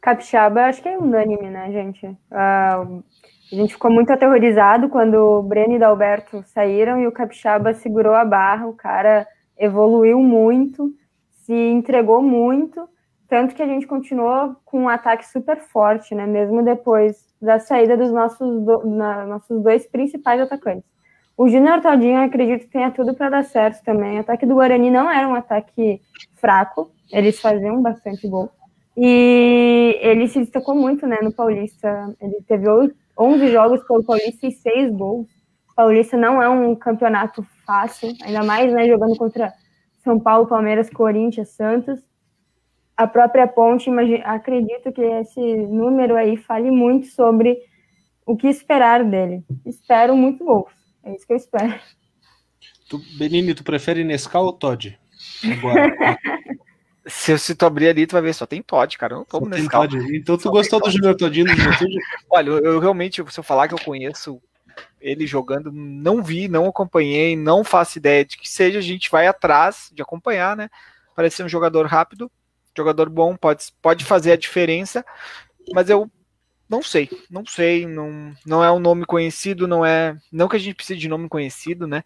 [0.00, 2.06] Capixaba, acho que é unânime, né, gente?
[2.06, 3.04] Uh,
[3.52, 7.74] a gente ficou muito aterrorizado quando o Breno e o Dalberto saíram e o Capixaba
[7.74, 9.26] segurou a barra, o cara
[9.58, 10.90] evoluiu muito,
[11.30, 12.88] se entregou muito,
[13.28, 17.96] tanto que a gente continuou com um ataque super forte, né, mesmo depois da saída
[17.96, 20.88] dos nossos, do, na, nossos dois principais atacantes.
[21.36, 24.18] O Júnior Taldinho, eu acredito que tenha tudo para dar certo também.
[24.18, 26.00] O ataque do Guarani não era um ataque
[26.34, 28.50] fraco, eles faziam bastante gol.
[28.96, 32.14] E ele se destacou muito né, no Paulista.
[32.20, 32.66] Ele teve
[33.16, 35.26] 11 jogos pelo Paulista e 6 gols.
[35.70, 39.52] O Paulista não é um campeonato fácil, ainda mais né, jogando contra
[40.02, 42.00] São Paulo, Palmeiras, Corinthians, Santos.
[42.96, 43.88] A própria Ponte,
[44.24, 47.56] acredito que esse número aí fale muito sobre
[48.26, 49.42] o que esperar dele.
[49.64, 50.70] Espero muito gols.
[51.02, 51.80] É isso que eu espero.
[52.90, 54.98] Tu, Benini, tu prefere Nescau ou Todd?
[55.44, 56.18] Agora.
[57.06, 59.14] se, se tu abrir ali, tu vai ver, só tem Todd, cara.
[59.14, 59.84] Eu não tomo Nescau.
[59.84, 61.46] Então tu só gostou do Júnior Todinho?
[62.30, 64.40] Olha, eu, eu, realmente, se eu falar que eu conheço
[65.00, 69.26] ele jogando, não vi, não acompanhei, não faço ideia de que seja, a gente vai
[69.26, 70.68] atrás de acompanhar, né?
[71.16, 72.30] Parece ser um jogador rápido,
[72.76, 75.04] jogador bom, pode, pode fazer a diferença,
[75.72, 76.10] mas eu
[76.68, 80.58] não sei, não sei, não, não é um nome conhecido, não é, não que a
[80.58, 82.04] gente precise de nome conhecido, né?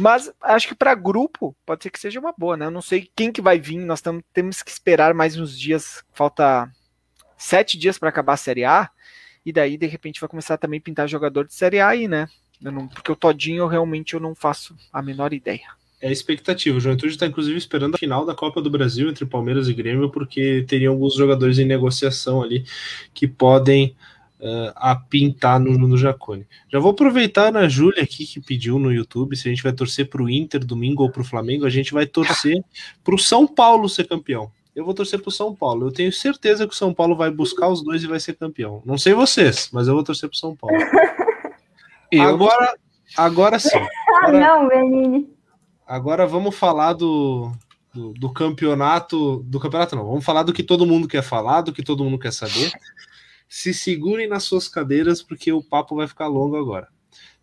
[0.00, 2.64] Mas acho que para grupo pode ser que seja uma boa, né?
[2.64, 6.72] Eu não sei quem que vai vir, nós temos que esperar mais uns dias, falta
[7.36, 8.88] sete dias para acabar a Série A,
[9.44, 12.28] e daí de repente vai começar também a pintar jogador de Série A aí, né?
[12.60, 15.66] Não, porque o Todinho realmente eu não faço a menor ideia.
[16.00, 16.78] É a expectativa.
[16.78, 20.10] O Juventude está inclusive esperando a final da Copa do Brasil entre Palmeiras e Grêmio,
[20.10, 22.64] porque teriam alguns jogadores em negociação ali
[23.12, 23.94] que podem
[24.40, 26.46] uh, a pintar no, no Jacone.
[26.68, 30.08] Já vou aproveitar na Júlia aqui que pediu no YouTube se a gente vai torcer
[30.08, 31.66] para o Inter domingo ou para o Flamengo.
[31.66, 32.62] A gente vai torcer
[33.04, 34.50] para o São Paulo ser campeão.
[34.74, 35.88] Eu vou torcer para o São Paulo.
[35.88, 38.82] Eu tenho certeza que o São Paulo vai buscar os dois e vai ser campeão.
[38.84, 40.76] Não sei vocês, mas eu vou torcer para o São Paulo.
[42.20, 42.74] agora,
[43.16, 43.78] agora sim.
[44.22, 45.30] Ah, agora, não, Benini.
[45.86, 47.50] Agora vamos falar do,
[47.94, 49.42] do, do, campeonato.
[49.46, 50.04] Do campeonato, não.
[50.04, 52.70] Vamos falar do que todo mundo quer falar, do que todo mundo quer saber
[53.50, 56.86] se segurem nas suas cadeiras, porque o papo vai ficar longo agora.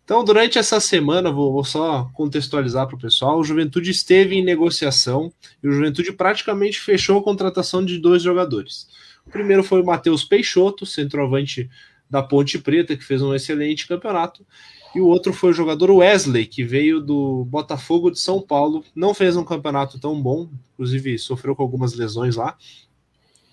[0.02, 4.42] Então, durante essa semana, vou, vou só contextualizar para o pessoal: o Juventude esteve em
[4.42, 5.30] negociação
[5.62, 8.88] e o Juventude praticamente fechou a contratação de dois jogadores.
[9.26, 11.68] O primeiro foi o Matheus Peixoto, centroavante
[12.08, 14.46] da Ponte Preta, que fez um excelente campeonato.
[14.94, 18.82] E o outro foi o jogador Wesley, que veio do Botafogo de São Paulo.
[18.94, 22.56] Não fez um campeonato tão bom, inclusive sofreu com algumas lesões lá.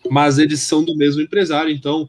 [0.09, 2.07] Mas eles são do mesmo empresário, então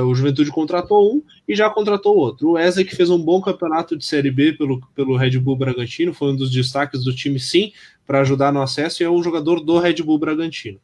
[0.00, 2.48] o Juventude contratou um e já contratou outro.
[2.48, 6.14] O Wesley, que fez um bom campeonato de Série B pelo, pelo Red Bull Bragantino,
[6.14, 7.72] foi um dos destaques do time, sim,
[8.06, 10.80] para ajudar no acesso, e é um jogador do Red Bull Bragantino.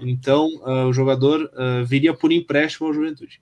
[0.00, 3.40] Então, uh, o jogador uh, viria por empréstimo ao Juventude.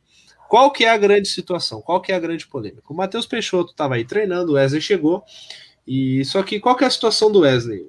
[0.48, 1.80] Qual que é a grande situação?
[1.80, 2.82] Qual que é a grande polêmica?
[2.88, 5.22] O Matheus Peixoto estava aí treinando, o Wesley chegou,
[5.86, 7.86] e só que qual que é a situação do Wesley?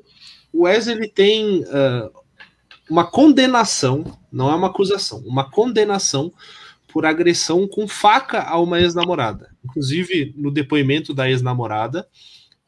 [0.52, 1.66] O Wesley ele tem
[2.90, 6.32] uma condenação, não é uma acusação, uma condenação
[6.94, 9.50] por agressão com faca a uma ex-namorada.
[9.66, 12.08] Inclusive, no depoimento da ex-namorada,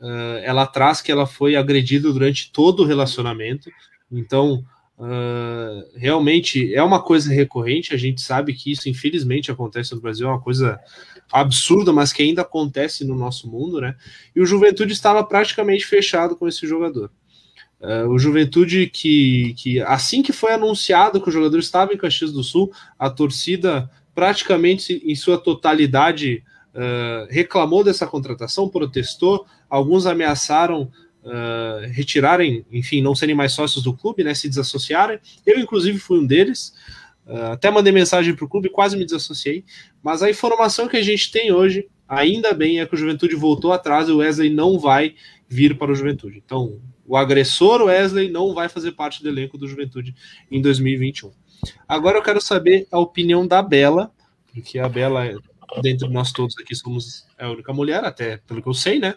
[0.01, 3.69] uh, ela traz que ela foi agredida durante todo o relacionamento.
[4.11, 4.65] Então,
[4.97, 7.93] uh, realmente é uma coisa recorrente.
[7.93, 10.79] A gente sabe que isso, infelizmente, acontece no Brasil, é uma coisa
[11.31, 13.95] absurda, mas que ainda acontece no nosso mundo, né?
[14.35, 17.11] E o Juventude estava praticamente fechado com esse jogador.
[17.79, 22.31] Uh, o Juventude que, que assim que foi anunciado que o jogador estava em Caxias
[22.31, 26.41] do Sul, a torcida praticamente em sua totalidade
[26.73, 30.89] uh, reclamou dessa contratação, protestou, alguns ameaçaram
[31.23, 35.19] uh, retirarem, enfim, não serem mais sócios do clube, né, se desassociarem.
[35.45, 36.73] Eu, inclusive, fui um deles.
[37.27, 39.65] Uh, até mandei mensagem para o clube, quase me desassociei.
[40.01, 43.73] Mas a informação que a gente tem hoje, ainda bem, é que o Juventude voltou
[43.73, 45.15] atrás e o Wesley não vai
[45.47, 46.41] vir para o Juventude.
[46.43, 50.15] Então, o agressor Wesley não vai fazer parte do elenco do Juventude
[50.49, 51.31] em 2021.
[51.87, 54.11] Agora eu quero saber a opinião da Bela,
[54.53, 55.23] porque a Bela,
[55.81, 59.15] dentre nós todos aqui, somos a única mulher, até pelo que eu sei, né?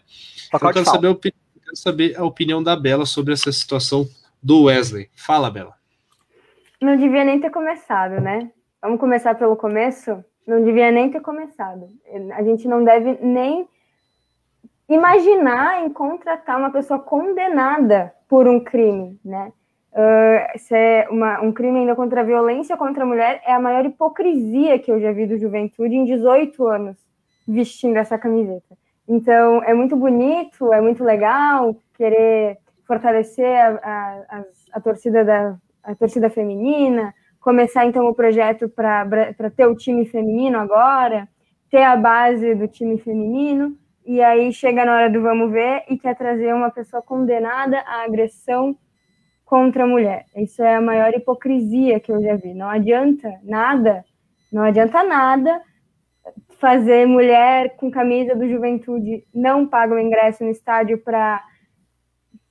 [0.48, 4.08] Então, eu quero saber, quero saber a opinião da Bela sobre essa situação
[4.42, 5.10] do Wesley.
[5.14, 5.74] Fala, Bela.
[6.80, 8.50] Não devia nem ter começado, né?
[8.80, 10.24] Vamos começar pelo começo?
[10.46, 11.88] Não devia nem ter começado.
[12.34, 13.68] A gente não deve nem
[14.88, 19.52] imaginar em contratar uma pessoa condenada por um crime, né?
[19.92, 23.84] Uh, ser uma, um crime ainda contra a violência contra a mulher é a maior
[23.84, 26.96] hipocrisia que eu já vi do Juventude em 18 anos
[27.46, 28.76] vestindo essa camiseta.
[29.08, 35.94] Então, é muito bonito, é muito legal querer fortalecer a, a, a torcida da a
[35.94, 41.26] torcida feminina, começar então o projeto para ter o time feminino agora,
[41.70, 43.74] ter a base do time feminino,
[44.04, 48.04] e aí chega na hora do vamos ver e quer trazer uma pessoa condenada à
[48.04, 48.76] agressão
[49.48, 50.26] contra a mulher.
[50.36, 52.52] Isso é a maior hipocrisia que eu já vi.
[52.52, 54.04] Não adianta nada,
[54.52, 55.62] não adianta nada
[56.60, 61.42] fazer mulher com camisa do Juventude não paga o ingresso no estádio para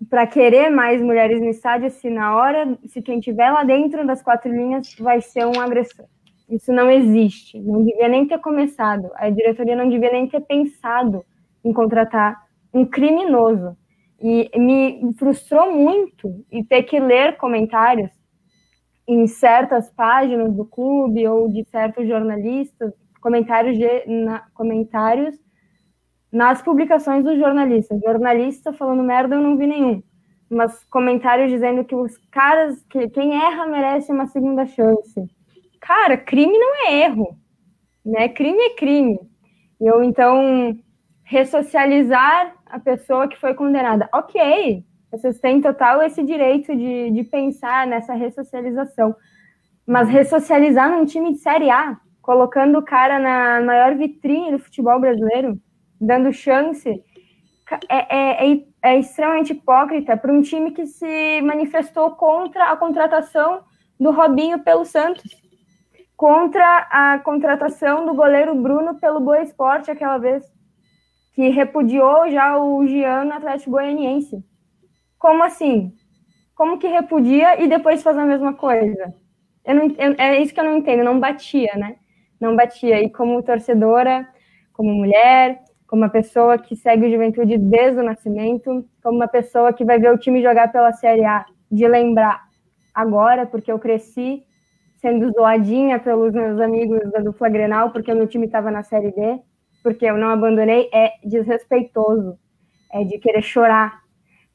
[0.10, 4.24] para querer mais mulheres no estádio se na hora, se quem tiver lá dentro das
[4.24, 6.06] quatro linhas vai ser um agressor.
[6.50, 7.60] Isso não existe.
[7.60, 9.10] Não devia nem ter começado.
[9.16, 11.26] A diretoria não devia nem ter pensado
[11.64, 12.42] em contratar
[12.74, 13.76] um criminoso.
[14.20, 18.10] E me frustrou muito e ter que ler comentários
[19.08, 25.36] em certas páginas do clube ou de certos jornalistas, comentários, de, na, comentários
[26.32, 28.02] nas publicações dos jornalistas.
[28.02, 30.04] Jornalista falando merda eu não vi nenhum,
[30.50, 35.26] mas comentários dizendo que os caras, que quem erra merece uma segunda chance.
[35.80, 37.38] Cara, crime não é erro,
[38.06, 38.28] né?
[38.28, 39.20] Crime é crime.
[39.80, 40.78] Eu então
[41.24, 44.10] ressocializar a pessoa que foi condenada.
[44.14, 49.16] Ok, vocês têm total esse direito de, de pensar nessa ressocialização.
[49.86, 55.00] Mas ressocializar num time de Série A, colocando o cara na maior vitrine do futebol
[55.00, 55.58] brasileiro,
[56.00, 56.90] dando chance,
[57.90, 63.64] é, é, é, é extremamente hipócrita para um time que se manifestou contra a contratação
[64.00, 65.42] do Robinho pelo Santos,
[66.16, 70.44] contra a contratação do goleiro Bruno pelo Boa Esporte aquela vez
[71.38, 74.44] que repudiou já o Gian no Atlético Goianiense.
[75.20, 75.94] Como assim?
[76.56, 79.14] Como que repudia e depois faz a mesma coisa?
[79.64, 81.98] Eu não, eu, é isso que eu não entendo, não batia, né?
[82.42, 83.00] Não batia.
[83.04, 84.28] E como torcedora,
[84.74, 89.72] como mulher, como uma pessoa que segue o Juventude desde o nascimento, como uma pessoa
[89.72, 92.48] que vai ver o time jogar pela Série A, de lembrar
[92.96, 94.44] agora, porque eu cresci
[94.96, 99.12] sendo zoadinha pelos meus amigos da dupla Grenal, porque o meu time estava na Série
[99.12, 99.40] D,
[99.84, 102.38] porque eu não abandonei, é desrespeitoso,
[102.92, 104.02] é de querer chorar,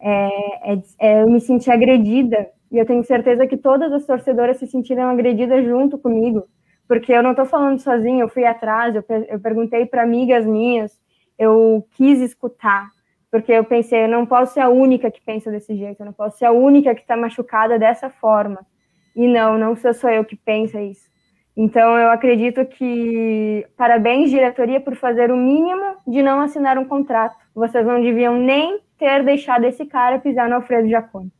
[0.00, 4.56] é, é, é, eu me senti agredida, e eu tenho certeza que todas as torcedoras
[4.56, 6.44] se sentiram agredidas junto comigo,
[6.88, 10.98] porque eu não estou falando sozinha, eu fui atrás, eu, eu perguntei para amigas minhas,
[11.38, 12.88] eu quis escutar,
[13.30, 16.12] porque eu pensei, eu não posso ser a única que pensa desse jeito, eu não
[16.12, 18.66] posso ser a única que está machucada dessa forma.
[19.14, 21.11] E não, não sou só eu que pensa isso.
[21.56, 27.36] Então, eu acredito que parabéns, diretoria, por fazer o mínimo de não assinar um contrato.
[27.54, 31.30] Vocês não deviam nem ter deixado esse cara pisar no Alfredo Jaconi.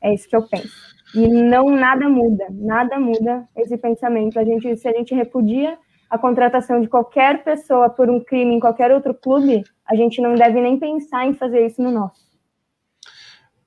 [0.00, 0.72] É isso que eu penso.
[1.14, 4.38] E não nada muda, nada muda esse pensamento.
[4.38, 5.76] A gente, se a gente repudia
[6.08, 10.34] a contratação de qualquer pessoa por um crime em qualquer outro clube, a gente não
[10.34, 12.20] deve nem pensar em fazer isso no nosso.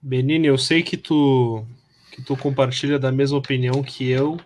[0.02, 1.64] Benini, eu sei que tu
[2.12, 4.38] que tu compartilha da mesma opinião que eu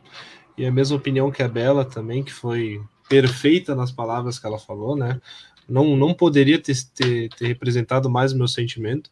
[0.58, 4.58] e a mesma opinião que a Bela também, que foi perfeita nas palavras que ela
[4.58, 5.22] falou, né?
[5.70, 9.12] Não, não poderia ter, ter, ter representado mais o meu sentimento.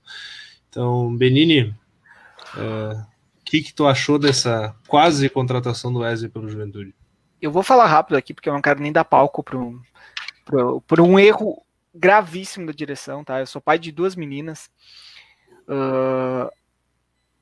[0.70, 1.74] Então, Benini,
[2.56, 3.06] o é,
[3.44, 6.96] que, que tu achou dessa quase contratação do Wesley pelo Juventude?
[7.42, 9.80] Eu vou falar rápido aqui, porque eu não quero nem dar palco para um,
[10.88, 11.62] por um erro
[11.94, 13.40] gravíssimo da direção, tá?
[13.40, 14.70] Eu sou pai de duas meninas.
[15.68, 16.50] Uh,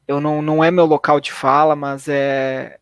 [0.07, 2.79] eu não, não é meu local de fala, mas é,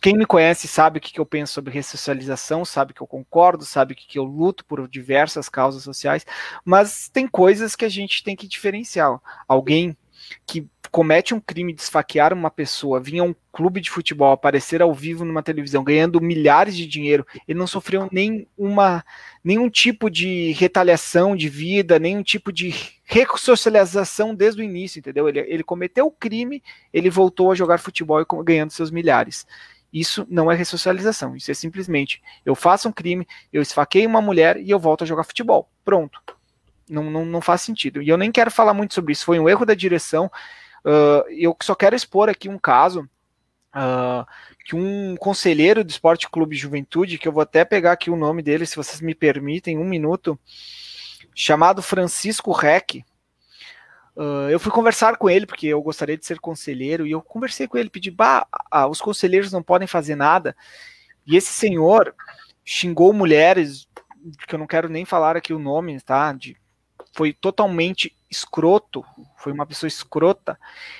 [0.00, 3.64] quem me conhece sabe o que, que eu penso sobre ressocialização, sabe que eu concordo,
[3.64, 6.26] sabe que, que eu luto por diversas causas sociais,
[6.64, 9.20] mas tem coisas que a gente tem que diferenciar.
[9.48, 9.96] Alguém
[10.46, 14.92] que comete um crime de esfaquear uma pessoa, vinha um clube de futebol aparecer ao
[14.92, 19.04] vivo numa televisão ganhando milhares de dinheiro, ele não sofreu nem uma,
[19.42, 22.74] nenhum tipo de retaliação de vida, nenhum tipo de
[23.04, 25.28] ressocialização desde o início, entendeu?
[25.28, 26.62] Ele, ele cometeu o crime,
[26.92, 29.46] ele voltou a jogar futebol ganhando seus milhares.
[29.92, 34.56] Isso não é ressocialização, isso é simplesmente eu faço um crime, eu esfaquei uma mulher
[34.56, 35.68] e eu volto a jogar futebol.
[35.84, 36.20] Pronto.
[36.88, 38.02] Não, não, não faz sentido.
[38.02, 40.30] E eu nem quero falar muito sobre isso, foi um erro da direção.
[40.84, 43.08] Uh, eu só quero expor aqui um caso
[43.74, 44.26] uh,
[44.64, 48.42] que um conselheiro do Esporte Clube Juventude, que eu vou até pegar aqui o nome
[48.42, 50.38] dele, se vocês me permitem, um minuto,
[51.34, 53.04] chamado Francisco Reck.
[54.16, 57.66] Uh, eu fui conversar com ele porque eu gostaria de ser conselheiro e eu conversei
[57.66, 60.56] com ele, pedi, bah, ah, os conselheiros não podem fazer nada.
[61.26, 62.14] E esse senhor
[62.64, 63.88] xingou mulheres,
[64.46, 66.32] que eu não quero nem falar aqui o nome, tá?
[66.32, 66.56] De
[67.12, 69.04] foi totalmente escroto,
[69.36, 70.58] foi uma pessoa escrota.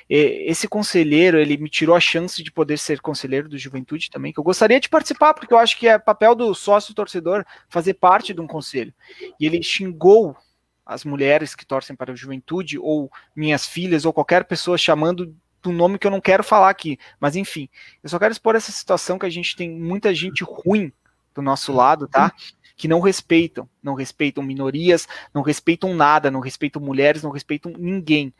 [0.08, 4.40] Esse conselheiro, ele me tirou a chance de poder ser conselheiro do Juventude também, que
[4.40, 8.34] eu gostaria de participar, porque eu acho que é papel do sócio torcedor fazer parte
[8.34, 8.92] de um conselho.
[9.38, 10.36] E ele xingou
[10.84, 15.70] as mulheres que torcem para o Juventude, ou minhas filhas, ou qualquer pessoa chamando do
[15.70, 16.98] nome que eu não quero falar aqui.
[17.20, 17.68] Mas enfim,
[18.02, 20.92] eu só quero expor essa situação que a gente tem muita gente ruim
[21.32, 22.32] do nosso lado, tá?
[22.80, 28.32] Que não respeitam, não respeitam minorias, não respeitam nada, não respeitam mulheres, não respeitam ninguém.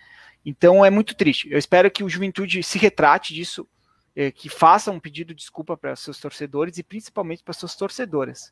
[0.46, 1.46] Então é muito triste.
[1.50, 3.68] Eu espero que o Juventude se retrate disso,
[4.16, 8.50] é, que faça um pedido de desculpa para seus torcedores e principalmente para suas torcedoras.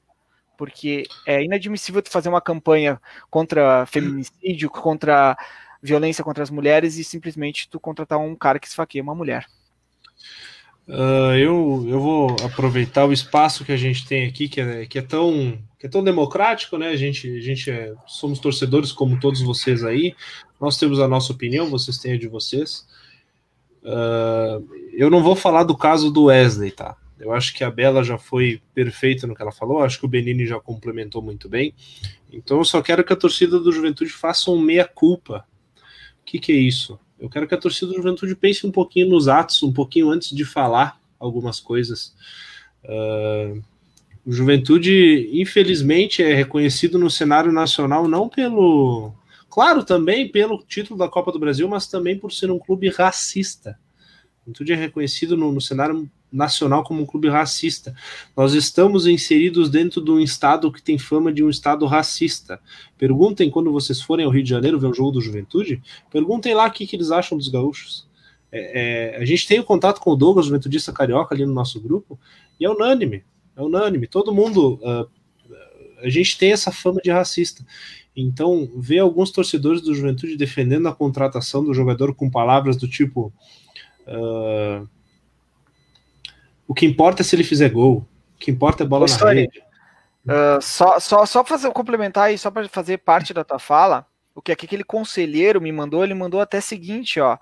[0.59, 5.39] Porque é inadmissível tu fazer uma campanha contra feminicídio, contra
[5.83, 9.47] violência contra as mulheres e simplesmente tu contratar um cara que esfaqueia uma mulher.
[10.89, 14.99] Uh, eu, eu vou aproveitar o espaço que a gente tem aqui, que é, que
[14.99, 16.89] é, tão, que é tão democrático, né?
[16.89, 20.15] A gente, a gente é, somos torcedores como todos vocês aí.
[20.59, 22.87] Nós temos a nossa opinião, vocês têm a de vocês.
[23.83, 26.97] Uh, eu não vou falar do caso do Wesley, tá?
[27.21, 30.09] Eu acho que a Bela já foi perfeita no que ela falou, acho que o
[30.09, 31.75] Benini já complementou muito bem.
[32.33, 35.45] Então eu só quero que a torcida do Juventude faça um meia-culpa.
[36.23, 36.99] O que, que é isso?
[37.19, 40.35] Eu quero que a torcida do Juventude pense um pouquinho nos atos, um pouquinho antes
[40.35, 42.15] de falar algumas coisas.
[42.85, 43.63] Uh,
[44.25, 49.13] o Juventude, infelizmente, é reconhecido no cenário nacional não pelo.
[49.49, 53.79] Claro, também pelo título da Copa do Brasil, mas também por ser um clube racista.
[54.37, 57.95] O Juventude é reconhecido no, no cenário nacional como um clube racista.
[58.37, 62.61] Nós estamos inseridos dentro de um estado que tem fama de um estado racista.
[62.97, 66.67] Perguntem quando vocês forem ao Rio de Janeiro ver um jogo do Juventude, perguntem lá
[66.67, 68.07] o que, que eles acham dos gaúchos.
[68.51, 71.53] É, é, a gente tem o um contato com o Douglas, Juventudista Carioca, ali no
[71.53, 72.19] nosso grupo,
[72.59, 73.25] e é unânime,
[73.57, 74.07] é unânime.
[74.07, 75.09] Todo mundo, uh,
[76.03, 77.65] a gente tem essa fama de racista.
[78.17, 83.33] Então, ver alguns torcedores do Juventude defendendo a contratação do jogador com palavras do tipo.
[84.07, 84.89] Uh,
[86.69, 88.07] o que importa é se ele fizer gol.
[88.37, 89.61] O que importa é bola Ô, na rede.
[90.25, 94.43] Uh, só só, só fazer complementar aí, só para fazer parte da tua fala, o
[94.43, 97.37] que aquele conselheiro me mandou, ele mandou até o seguinte, ó.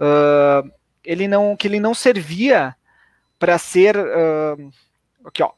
[0.00, 0.72] Uh,
[1.04, 2.74] ele não que ele não servia
[3.38, 4.72] para ser uh,
[5.26, 5.52] aqui, ó.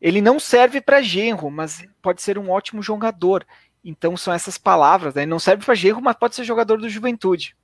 [0.00, 3.46] Ele não serve para genro, mas pode ser um ótimo jogador.
[3.84, 5.22] Então são essas palavras, né?
[5.22, 7.54] Ele não serve para genro, mas pode ser jogador do Juventude.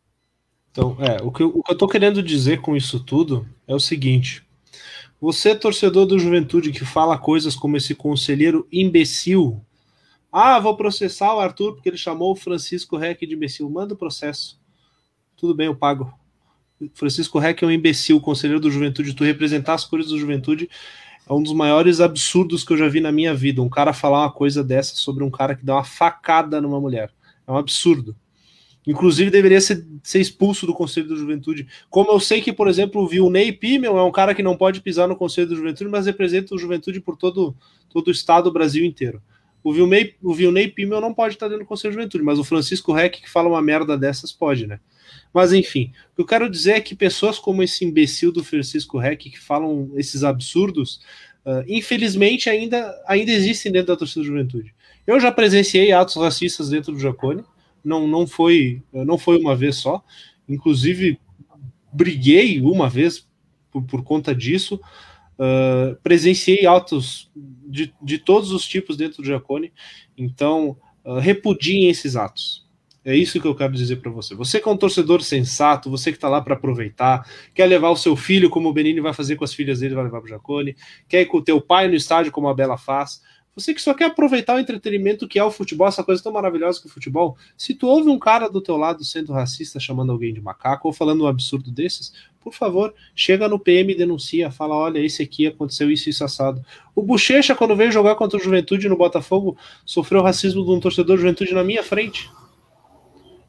[0.77, 3.75] Então, é, o que, eu, o que eu tô querendo dizer com isso tudo é
[3.75, 4.45] o seguinte:
[5.19, 9.65] você, torcedor do Juventude, que fala coisas como esse conselheiro imbecil.
[10.31, 13.71] Ah, vou processar o Arthur porque ele chamou o Francisco Reck de imbecil.
[13.71, 14.61] Manda o processo.
[15.35, 16.13] Tudo bem, eu pago.
[16.93, 19.15] Francisco Reck é um imbecil, conselheiro do Juventude.
[19.15, 20.69] Tu representar as cores do Juventude
[21.27, 23.63] é um dos maiores absurdos que eu já vi na minha vida.
[23.63, 27.11] Um cara falar uma coisa dessa sobre um cara que dá uma facada numa mulher.
[27.47, 28.15] É um absurdo.
[28.87, 31.67] Inclusive, deveria ser, ser, expulso do Conselho da Juventude.
[31.91, 34.81] Como eu sei que, por exemplo, o Vilney Pimmel é um cara que não pode
[34.81, 37.57] pisar no Conselho da Juventude, mas representa o Juventude por todo,
[37.91, 39.21] todo o estado, o Brasil inteiro.
[39.65, 42.45] O Vilney, o Vilney Pimmel não pode estar dentro do Conselho da Juventude, mas o
[42.45, 44.79] Francisco Reck, que fala uma merda dessas, pode, né?
[45.35, 48.99] Mas enfim, o que eu quero dizer é que pessoas como esse imbecil do Francisco
[48.99, 51.01] Reck, que falam esses absurdos,
[51.45, 54.73] uh, infelizmente ainda, ainda existem dentro da torcida da juventude.
[55.05, 57.45] Eu já presenciei atos racistas dentro do Jacone,
[57.87, 60.03] não, não foi não foi uma vez só.
[60.49, 61.19] Inclusive,
[61.93, 63.27] briguei uma vez
[63.71, 64.81] por, por conta disso.
[65.39, 69.71] Uh, presenciei atos de, de todos os tipos dentro do Jacone,
[70.17, 72.67] então uh, repudiem esses atos.
[73.05, 74.35] É isso que eu quero dizer para você.
[74.35, 77.25] Você que é um torcedor sensato, você que está lá para aproveitar,
[77.55, 80.05] quer levar o seu filho, como o Benini vai fazer com as filhas dele, vai
[80.05, 80.75] levar para o Jacone,
[81.07, 83.21] quer ir com o teu pai no estádio, como a Bela faz,
[83.57, 86.79] você que só quer aproveitar o entretenimento que é o futebol, essa coisa tão maravilhosa
[86.79, 90.13] que é o futebol, se tu ouve um cara do teu lado sendo racista, chamando
[90.13, 94.51] alguém de macaco ou falando um absurdo desses, por favor, chega no PM e denuncia,
[94.51, 96.65] fala, olha, esse aqui aconteceu isso, isso assado.
[96.95, 101.17] O Bochecha, quando veio jogar contra o Juventude no Botafogo, sofreu racismo de um torcedor
[101.17, 102.31] de Juventude na minha frente.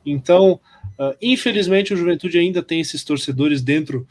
[0.05, 0.53] Então,
[0.97, 4.07] uh, infelizmente, o Juventude ainda tem esses torcedores dentro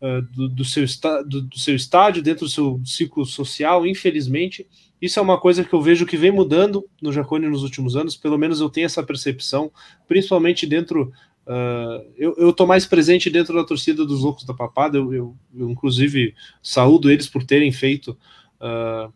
[0.00, 0.86] uh, do, do, seu
[1.26, 4.66] do, do seu estádio, dentro do seu ciclo social, infelizmente,
[5.02, 8.16] isso é uma coisa que eu vejo que vem mudando no Jacone nos últimos anos,
[8.16, 9.72] pelo menos eu tenho essa percepção,
[10.06, 11.12] principalmente dentro.
[11.44, 15.68] Uh, eu estou mais presente dentro da torcida dos Loucos da Papada, eu, eu, eu
[15.68, 18.16] inclusive saúdo eles por terem feito
[18.60, 19.12] uh,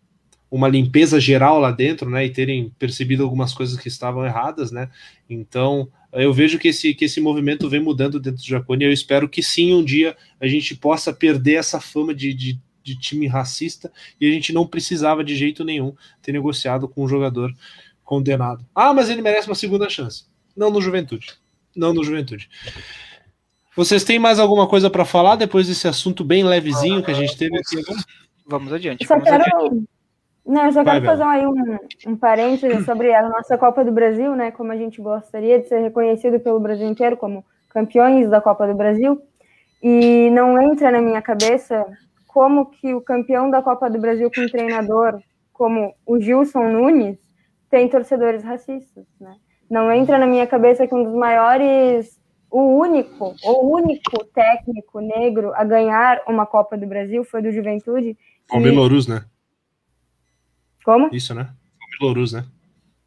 [0.50, 4.90] uma limpeza geral lá dentro, né, e terem percebido algumas coisas que estavam erradas, né,
[5.30, 8.92] então eu vejo que esse, que esse movimento vem mudando dentro do Jacone e eu
[8.92, 13.26] espero que sim, um dia a gente possa perder essa fama de, de de time
[13.26, 17.52] racista e a gente não precisava de jeito nenhum ter negociado com um jogador
[18.04, 18.64] condenado.
[18.72, 20.24] Ah, mas ele merece uma segunda chance.
[20.56, 21.34] Não no Juventude.
[21.74, 22.48] Não no Juventude.
[23.74, 27.36] Vocês têm mais alguma coisa para falar depois desse assunto bem levezinho que a gente
[27.36, 27.76] teve aqui
[28.46, 29.02] Vamos adiante.
[29.02, 29.88] Eu só vamos quero, adiante.
[30.46, 34.36] Não, eu só quero fazer aí um, um parênteses sobre a nossa Copa do Brasil,
[34.36, 34.52] né?
[34.52, 38.74] Como a gente gostaria de ser reconhecido pelo Brasil inteiro como campeões da Copa do
[38.74, 39.20] Brasil.
[39.82, 41.84] E não entra na minha cabeça
[42.36, 45.22] como que o campeão da Copa do Brasil com um treinador
[45.54, 47.16] como o Gilson Nunes
[47.70, 49.36] tem torcedores racistas, né?
[49.70, 52.20] Não entra na minha cabeça que um dos maiores,
[52.50, 58.18] o único, o único técnico negro a ganhar uma Copa do Brasil foi do Juventude.
[58.50, 58.76] Romero e...
[58.76, 59.24] Louruz, né?
[60.84, 61.08] Como?
[61.14, 61.48] Isso, né?
[61.80, 62.44] Romero Louruz, né?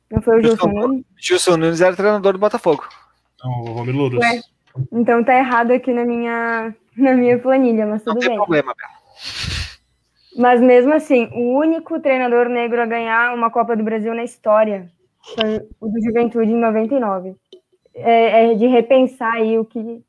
[0.10, 1.06] Não foi o Gilson Nunes?
[1.20, 2.84] Gilson Nunes era treinador do Botafogo.
[3.44, 4.18] Não, o Romero.
[4.92, 8.38] Então tá errado aqui na minha, na minha planilha, mas tudo Não tem bem.
[8.38, 8.99] problema, Bela.
[10.38, 14.90] Mas mesmo assim, o único treinador negro a ganhar uma Copa do Brasil na história
[15.36, 17.36] foi o do Juventude em 99.
[17.94, 20.02] É, é de repensar aí o que,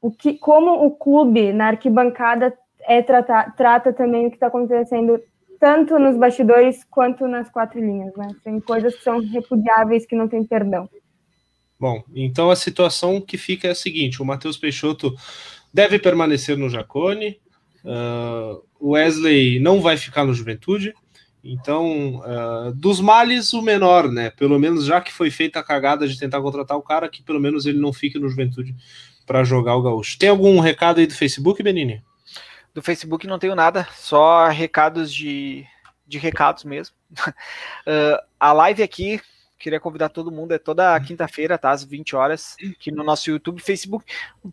[0.00, 5.20] o que, como o clube na arquibancada é tratar, trata também o que está acontecendo
[5.60, 8.28] tanto nos bastidores quanto nas quatro linhas, né?
[8.42, 10.88] Tem coisas que são repudiáveis que não tem perdão.
[11.78, 15.14] Bom, então a situação que fica é a seguinte: o Matheus Peixoto
[15.72, 17.40] deve permanecer no Jacone,
[17.84, 20.94] uh, o Wesley não vai ficar no Juventude.
[21.44, 24.30] Então, uh, dos males, o menor, né?
[24.30, 27.40] Pelo menos já que foi feita a cagada de tentar contratar o cara, que pelo
[27.40, 28.74] menos ele não fique no Juventude
[29.26, 30.18] para jogar o Gaúcho.
[30.18, 32.02] Tem algum recado aí do Facebook, Benini?
[32.72, 35.66] Do Facebook não tenho nada, só recados de,
[36.06, 36.94] de recados mesmo.
[37.10, 39.20] Uh, a live aqui,
[39.62, 41.70] queria convidar todo mundo, é toda quinta-feira, tá?
[41.70, 44.04] Às 20 horas, aqui no nosso YouTube Facebook.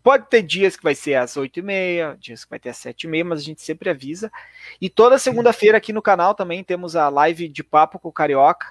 [0.02, 3.40] Pode ter dias que vai ser às 8h30, dias que vai ter às 7h30, mas
[3.40, 4.30] a gente sempre avisa.
[4.80, 8.68] E toda segunda-feira aqui no canal também temos a live de papo com o Carioca,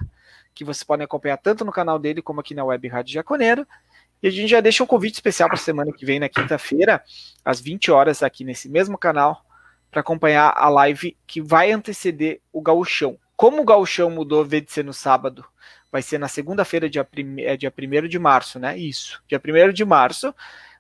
[0.56, 3.68] que vocês podem acompanhar tanto no canal dele como aqui na Web Rádio Jaconeiro.
[4.24, 7.04] E a gente já deixa um convite especial para a semana que vem, na quinta-feira,
[7.44, 9.46] às 20 horas, aqui nesse mesmo canal,
[9.92, 13.18] para acompanhar a live que vai anteceder o gauchão.
[13.36, 15.46] Como o gauchão mudou, vez de ser no sábado,
[15.92, 17.44] vai ser na segunda-feira, dia, prime...
[17.44, 18.78] é dia 1 de março, né?
[18.78, 20.34] Isso, dia 1 de março.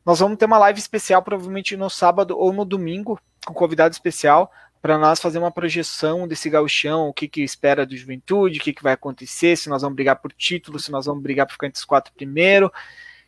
[0.05, 4.51] Nós vamos ter uma live especial, provavelmente no sábado ou no domingo, com convidado especial,
[4.81, 8.73] para nós fazer uma projeção desse gauchão, o que, que espera do Juventude, o que,
[8.73, 11.67] que vai acontecer, se nós vamos brigar por título, se nós vamos brigar por ficar
[11.67, 12.71] entre os quatro primeiro.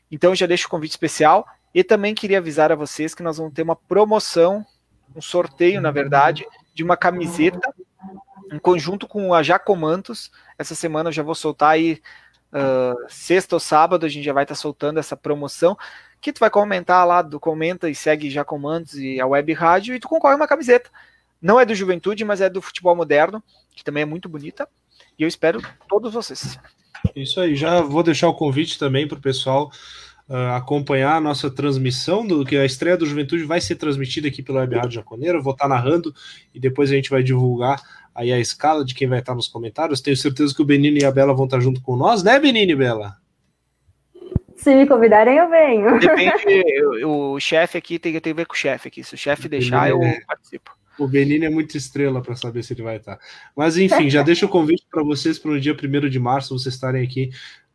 [0.10, 1.46] Então já deixo o convite especial.
[1.74, 4.66] E também queria avisar a vocês que nós vamos ter uma promoção,
[5.16, 7.74] um sorteio, na verdade, de uma camiseta
[8.52, 10.32] em conjunto com a Jacomantos.
[10.58, 12.02] Essa semana eu já vou soltar aí,
[12.52, 15.78] uh, sexta ou sábado, a gente já vai estar tá soltando essa promoção.
[16.20, 20.00] Que tu vai comentar lá, do comenta e segue Jacomantos e a Web Rádio, e
[20.00, 20.90] tu concorre uma camiseta.
[21.42, 23.42] Não é do Juventude, mas é do futebol moderno,
[23.76, 24.68] que também é muito bonita.
[25.18, 26.60] E eu espero todos vocês.
[27.16, 29.72] Isso aí, já vou deixar o convite também para o pessoal
[30.30, 34.42] uh, acompanhar a nossa transmissão, do que a estreia do Juventude vai ser transmitida aqui
[34.44, 36.14] pelo Web Rádio Jaconeiro, eu vou estar narrando
[36.54, 37.82] e depois a gente vai divulgar
[38.14, 40.02] aí a escala de quem vai estar nos comentários.
[40.02, 42.74] Tenho certeza que o Benini e a Bela vão estar junto com nós, né, Benini
[42.74, 43.18] e Bela?
[44.56, 46.00] Se me convidarem, eu venho.
[46.00, 49.04] Depende, o, o chefe aqui tem, tem a ver com o chefe aqui.
[49.04, 50.22] Se o chefe deixar, eu é...
[50.22, 50.72] participo.
[51.00, 53.18] O Benini é muito estrela para saber se ele vai estar.
[53.56, 56.76] Mas enfim, já deixo o convite para vocês para o dia 1 de março vocês
[56.76, 57.32] estarem aqui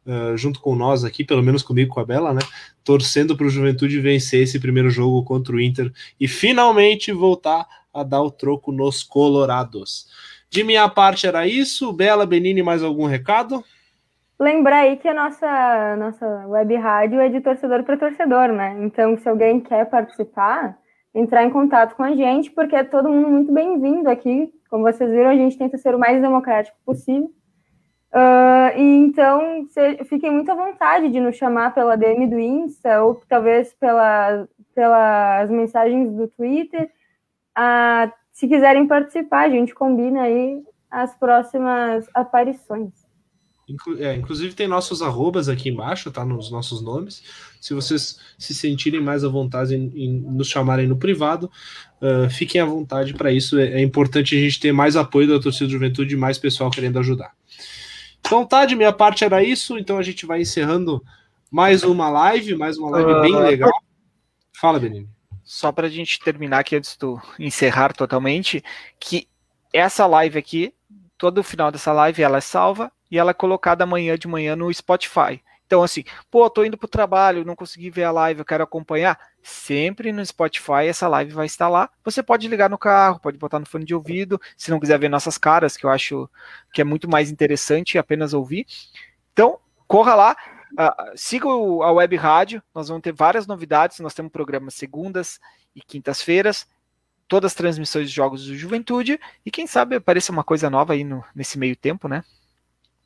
[0.06, 2.40] uh, junto com nós aqui, pelo menos comigo com a Bela, né?
[2.84, 7.66] Torcendo para o Juventude vencer esse primeiro jogo contra o Inter e finalmente voltar
[7.96, 10.06] a dar o troco nos Colorados.
[10.50, 11.92] De minha parte era isso.
[11.92, 13.64] Bela, Benini, mais algum recado?
[14.38, 18.76] Lembrar aí que a nossa, nossa web rádio é de torcedor para torcedor, né?
[18.80, 20.76] Então, se alguém quer participar,
[21.14, 24.52] entrar em contato com a gente, porque é todo mundo muito bem-vindo aqui.
[24.68, 27.30] Como vocês viram, a gente tenta ser o mais democrático possível.
[28.12, 33.02] Uh, e então, se, fiquem muito à vontade de nos chamar pela DM do Insta
[33.02, 36.90] ou talvez pela, pelas mensagens do Twitter.
[37.56, 43.06] Uh, se quiserem participar, a gente combina aí as próximas aparições.
[43.98, 46.24] É, inclusive tem nossos arrobas aqui embaixo, tá?
[46.24, 47.22] Nos nossos nomes.
[47.60, 51.50] Se vocês se sentirem mais à vontade em, em nos chamarem no privado,
[52.00, 53.58] uh, fiquem à vontade para isso.
[53.58, 56.70] É, é, importante a gente ter mais apoio da torcida de juventude e mais pessoal
[56.70, 57.32] querendo ajudar.
[58.20, 59.76] Então tá, de minha parte era isso.
[59.76, 61.02] Então a gente vai encerrando
[61.50, 63.72] mais uma live, mais uma live uh, bem legal.
[64.54, 65.15] Fala, Benini.
[65.46, 67.06] Só para a gente terminar aqui antes de
[67.38, 68.64] encerrar totalmente,
[68.98, 69.28] que
[69.72, 70.74] essa live aqui,
[71.16, 74.56] todo o final dessa live, ela é salva e ela é colocada amanhã de manhã
[74.56, 75.40] no Spotify.
[75.64, 79.18] Então, assim, pô, tô indo pro trabalho, não consegui ver a live, eu quero acompanhar.
[79.40, 81.88] Sempre no Spotify essa live vai estar lá.
[82.04, 85.08] Você pode ligar no carro, pode botar no fone de ouvido, se não quiser ver
[85.08, 86.28] nossas caras, que eu acho
[86.72, 88.66] que é muito mais interessante apenas ouvir.
[89.32, 90.36] Então, corra lá,
[90.78, 93.98] uh, siga a web rádio, nós vamos ter várias novidades.
[94.00, 95.40] Nós temos programas segundas
[95.74, 96.66] e quintas-feiras,
[97.28, 101.04] todas as transmissões de jogos do Juventude, e quem sabe apareça uma coisa nova aí
[101.04, 102.22] no, nesse meio tempo, né?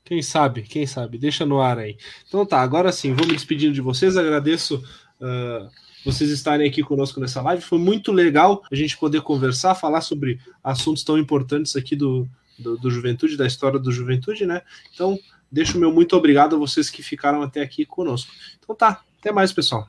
[0.05, 1.97] Quem sabe, quem sabe, deixa no ar aí.
[2.27, 5.69] Então tá, agora sim, vou me despedindo de vocês, agradeço uh,
[6.05, 10.41] vocês estarem aqui conosco nessa live, foi muito legal a gente poder conversar, falar sobre
[10.65, 12.27] assuntos tão importantes aqui do,
[12.59, 14.63] do, do Juventude, da história do Juventude, né?
[14.95, 15.19] Então,
[15.51, 18.31] deixo o meu muito obrigado a vocês que ficaram até aqui conosco.
[18.59, 19.89] Então tá, até mais, pessoal.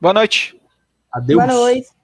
[0.00, 0.58] Boa noite.
[1.12, 1.44] Adeus.
[1.44, 1.97] Boa noite.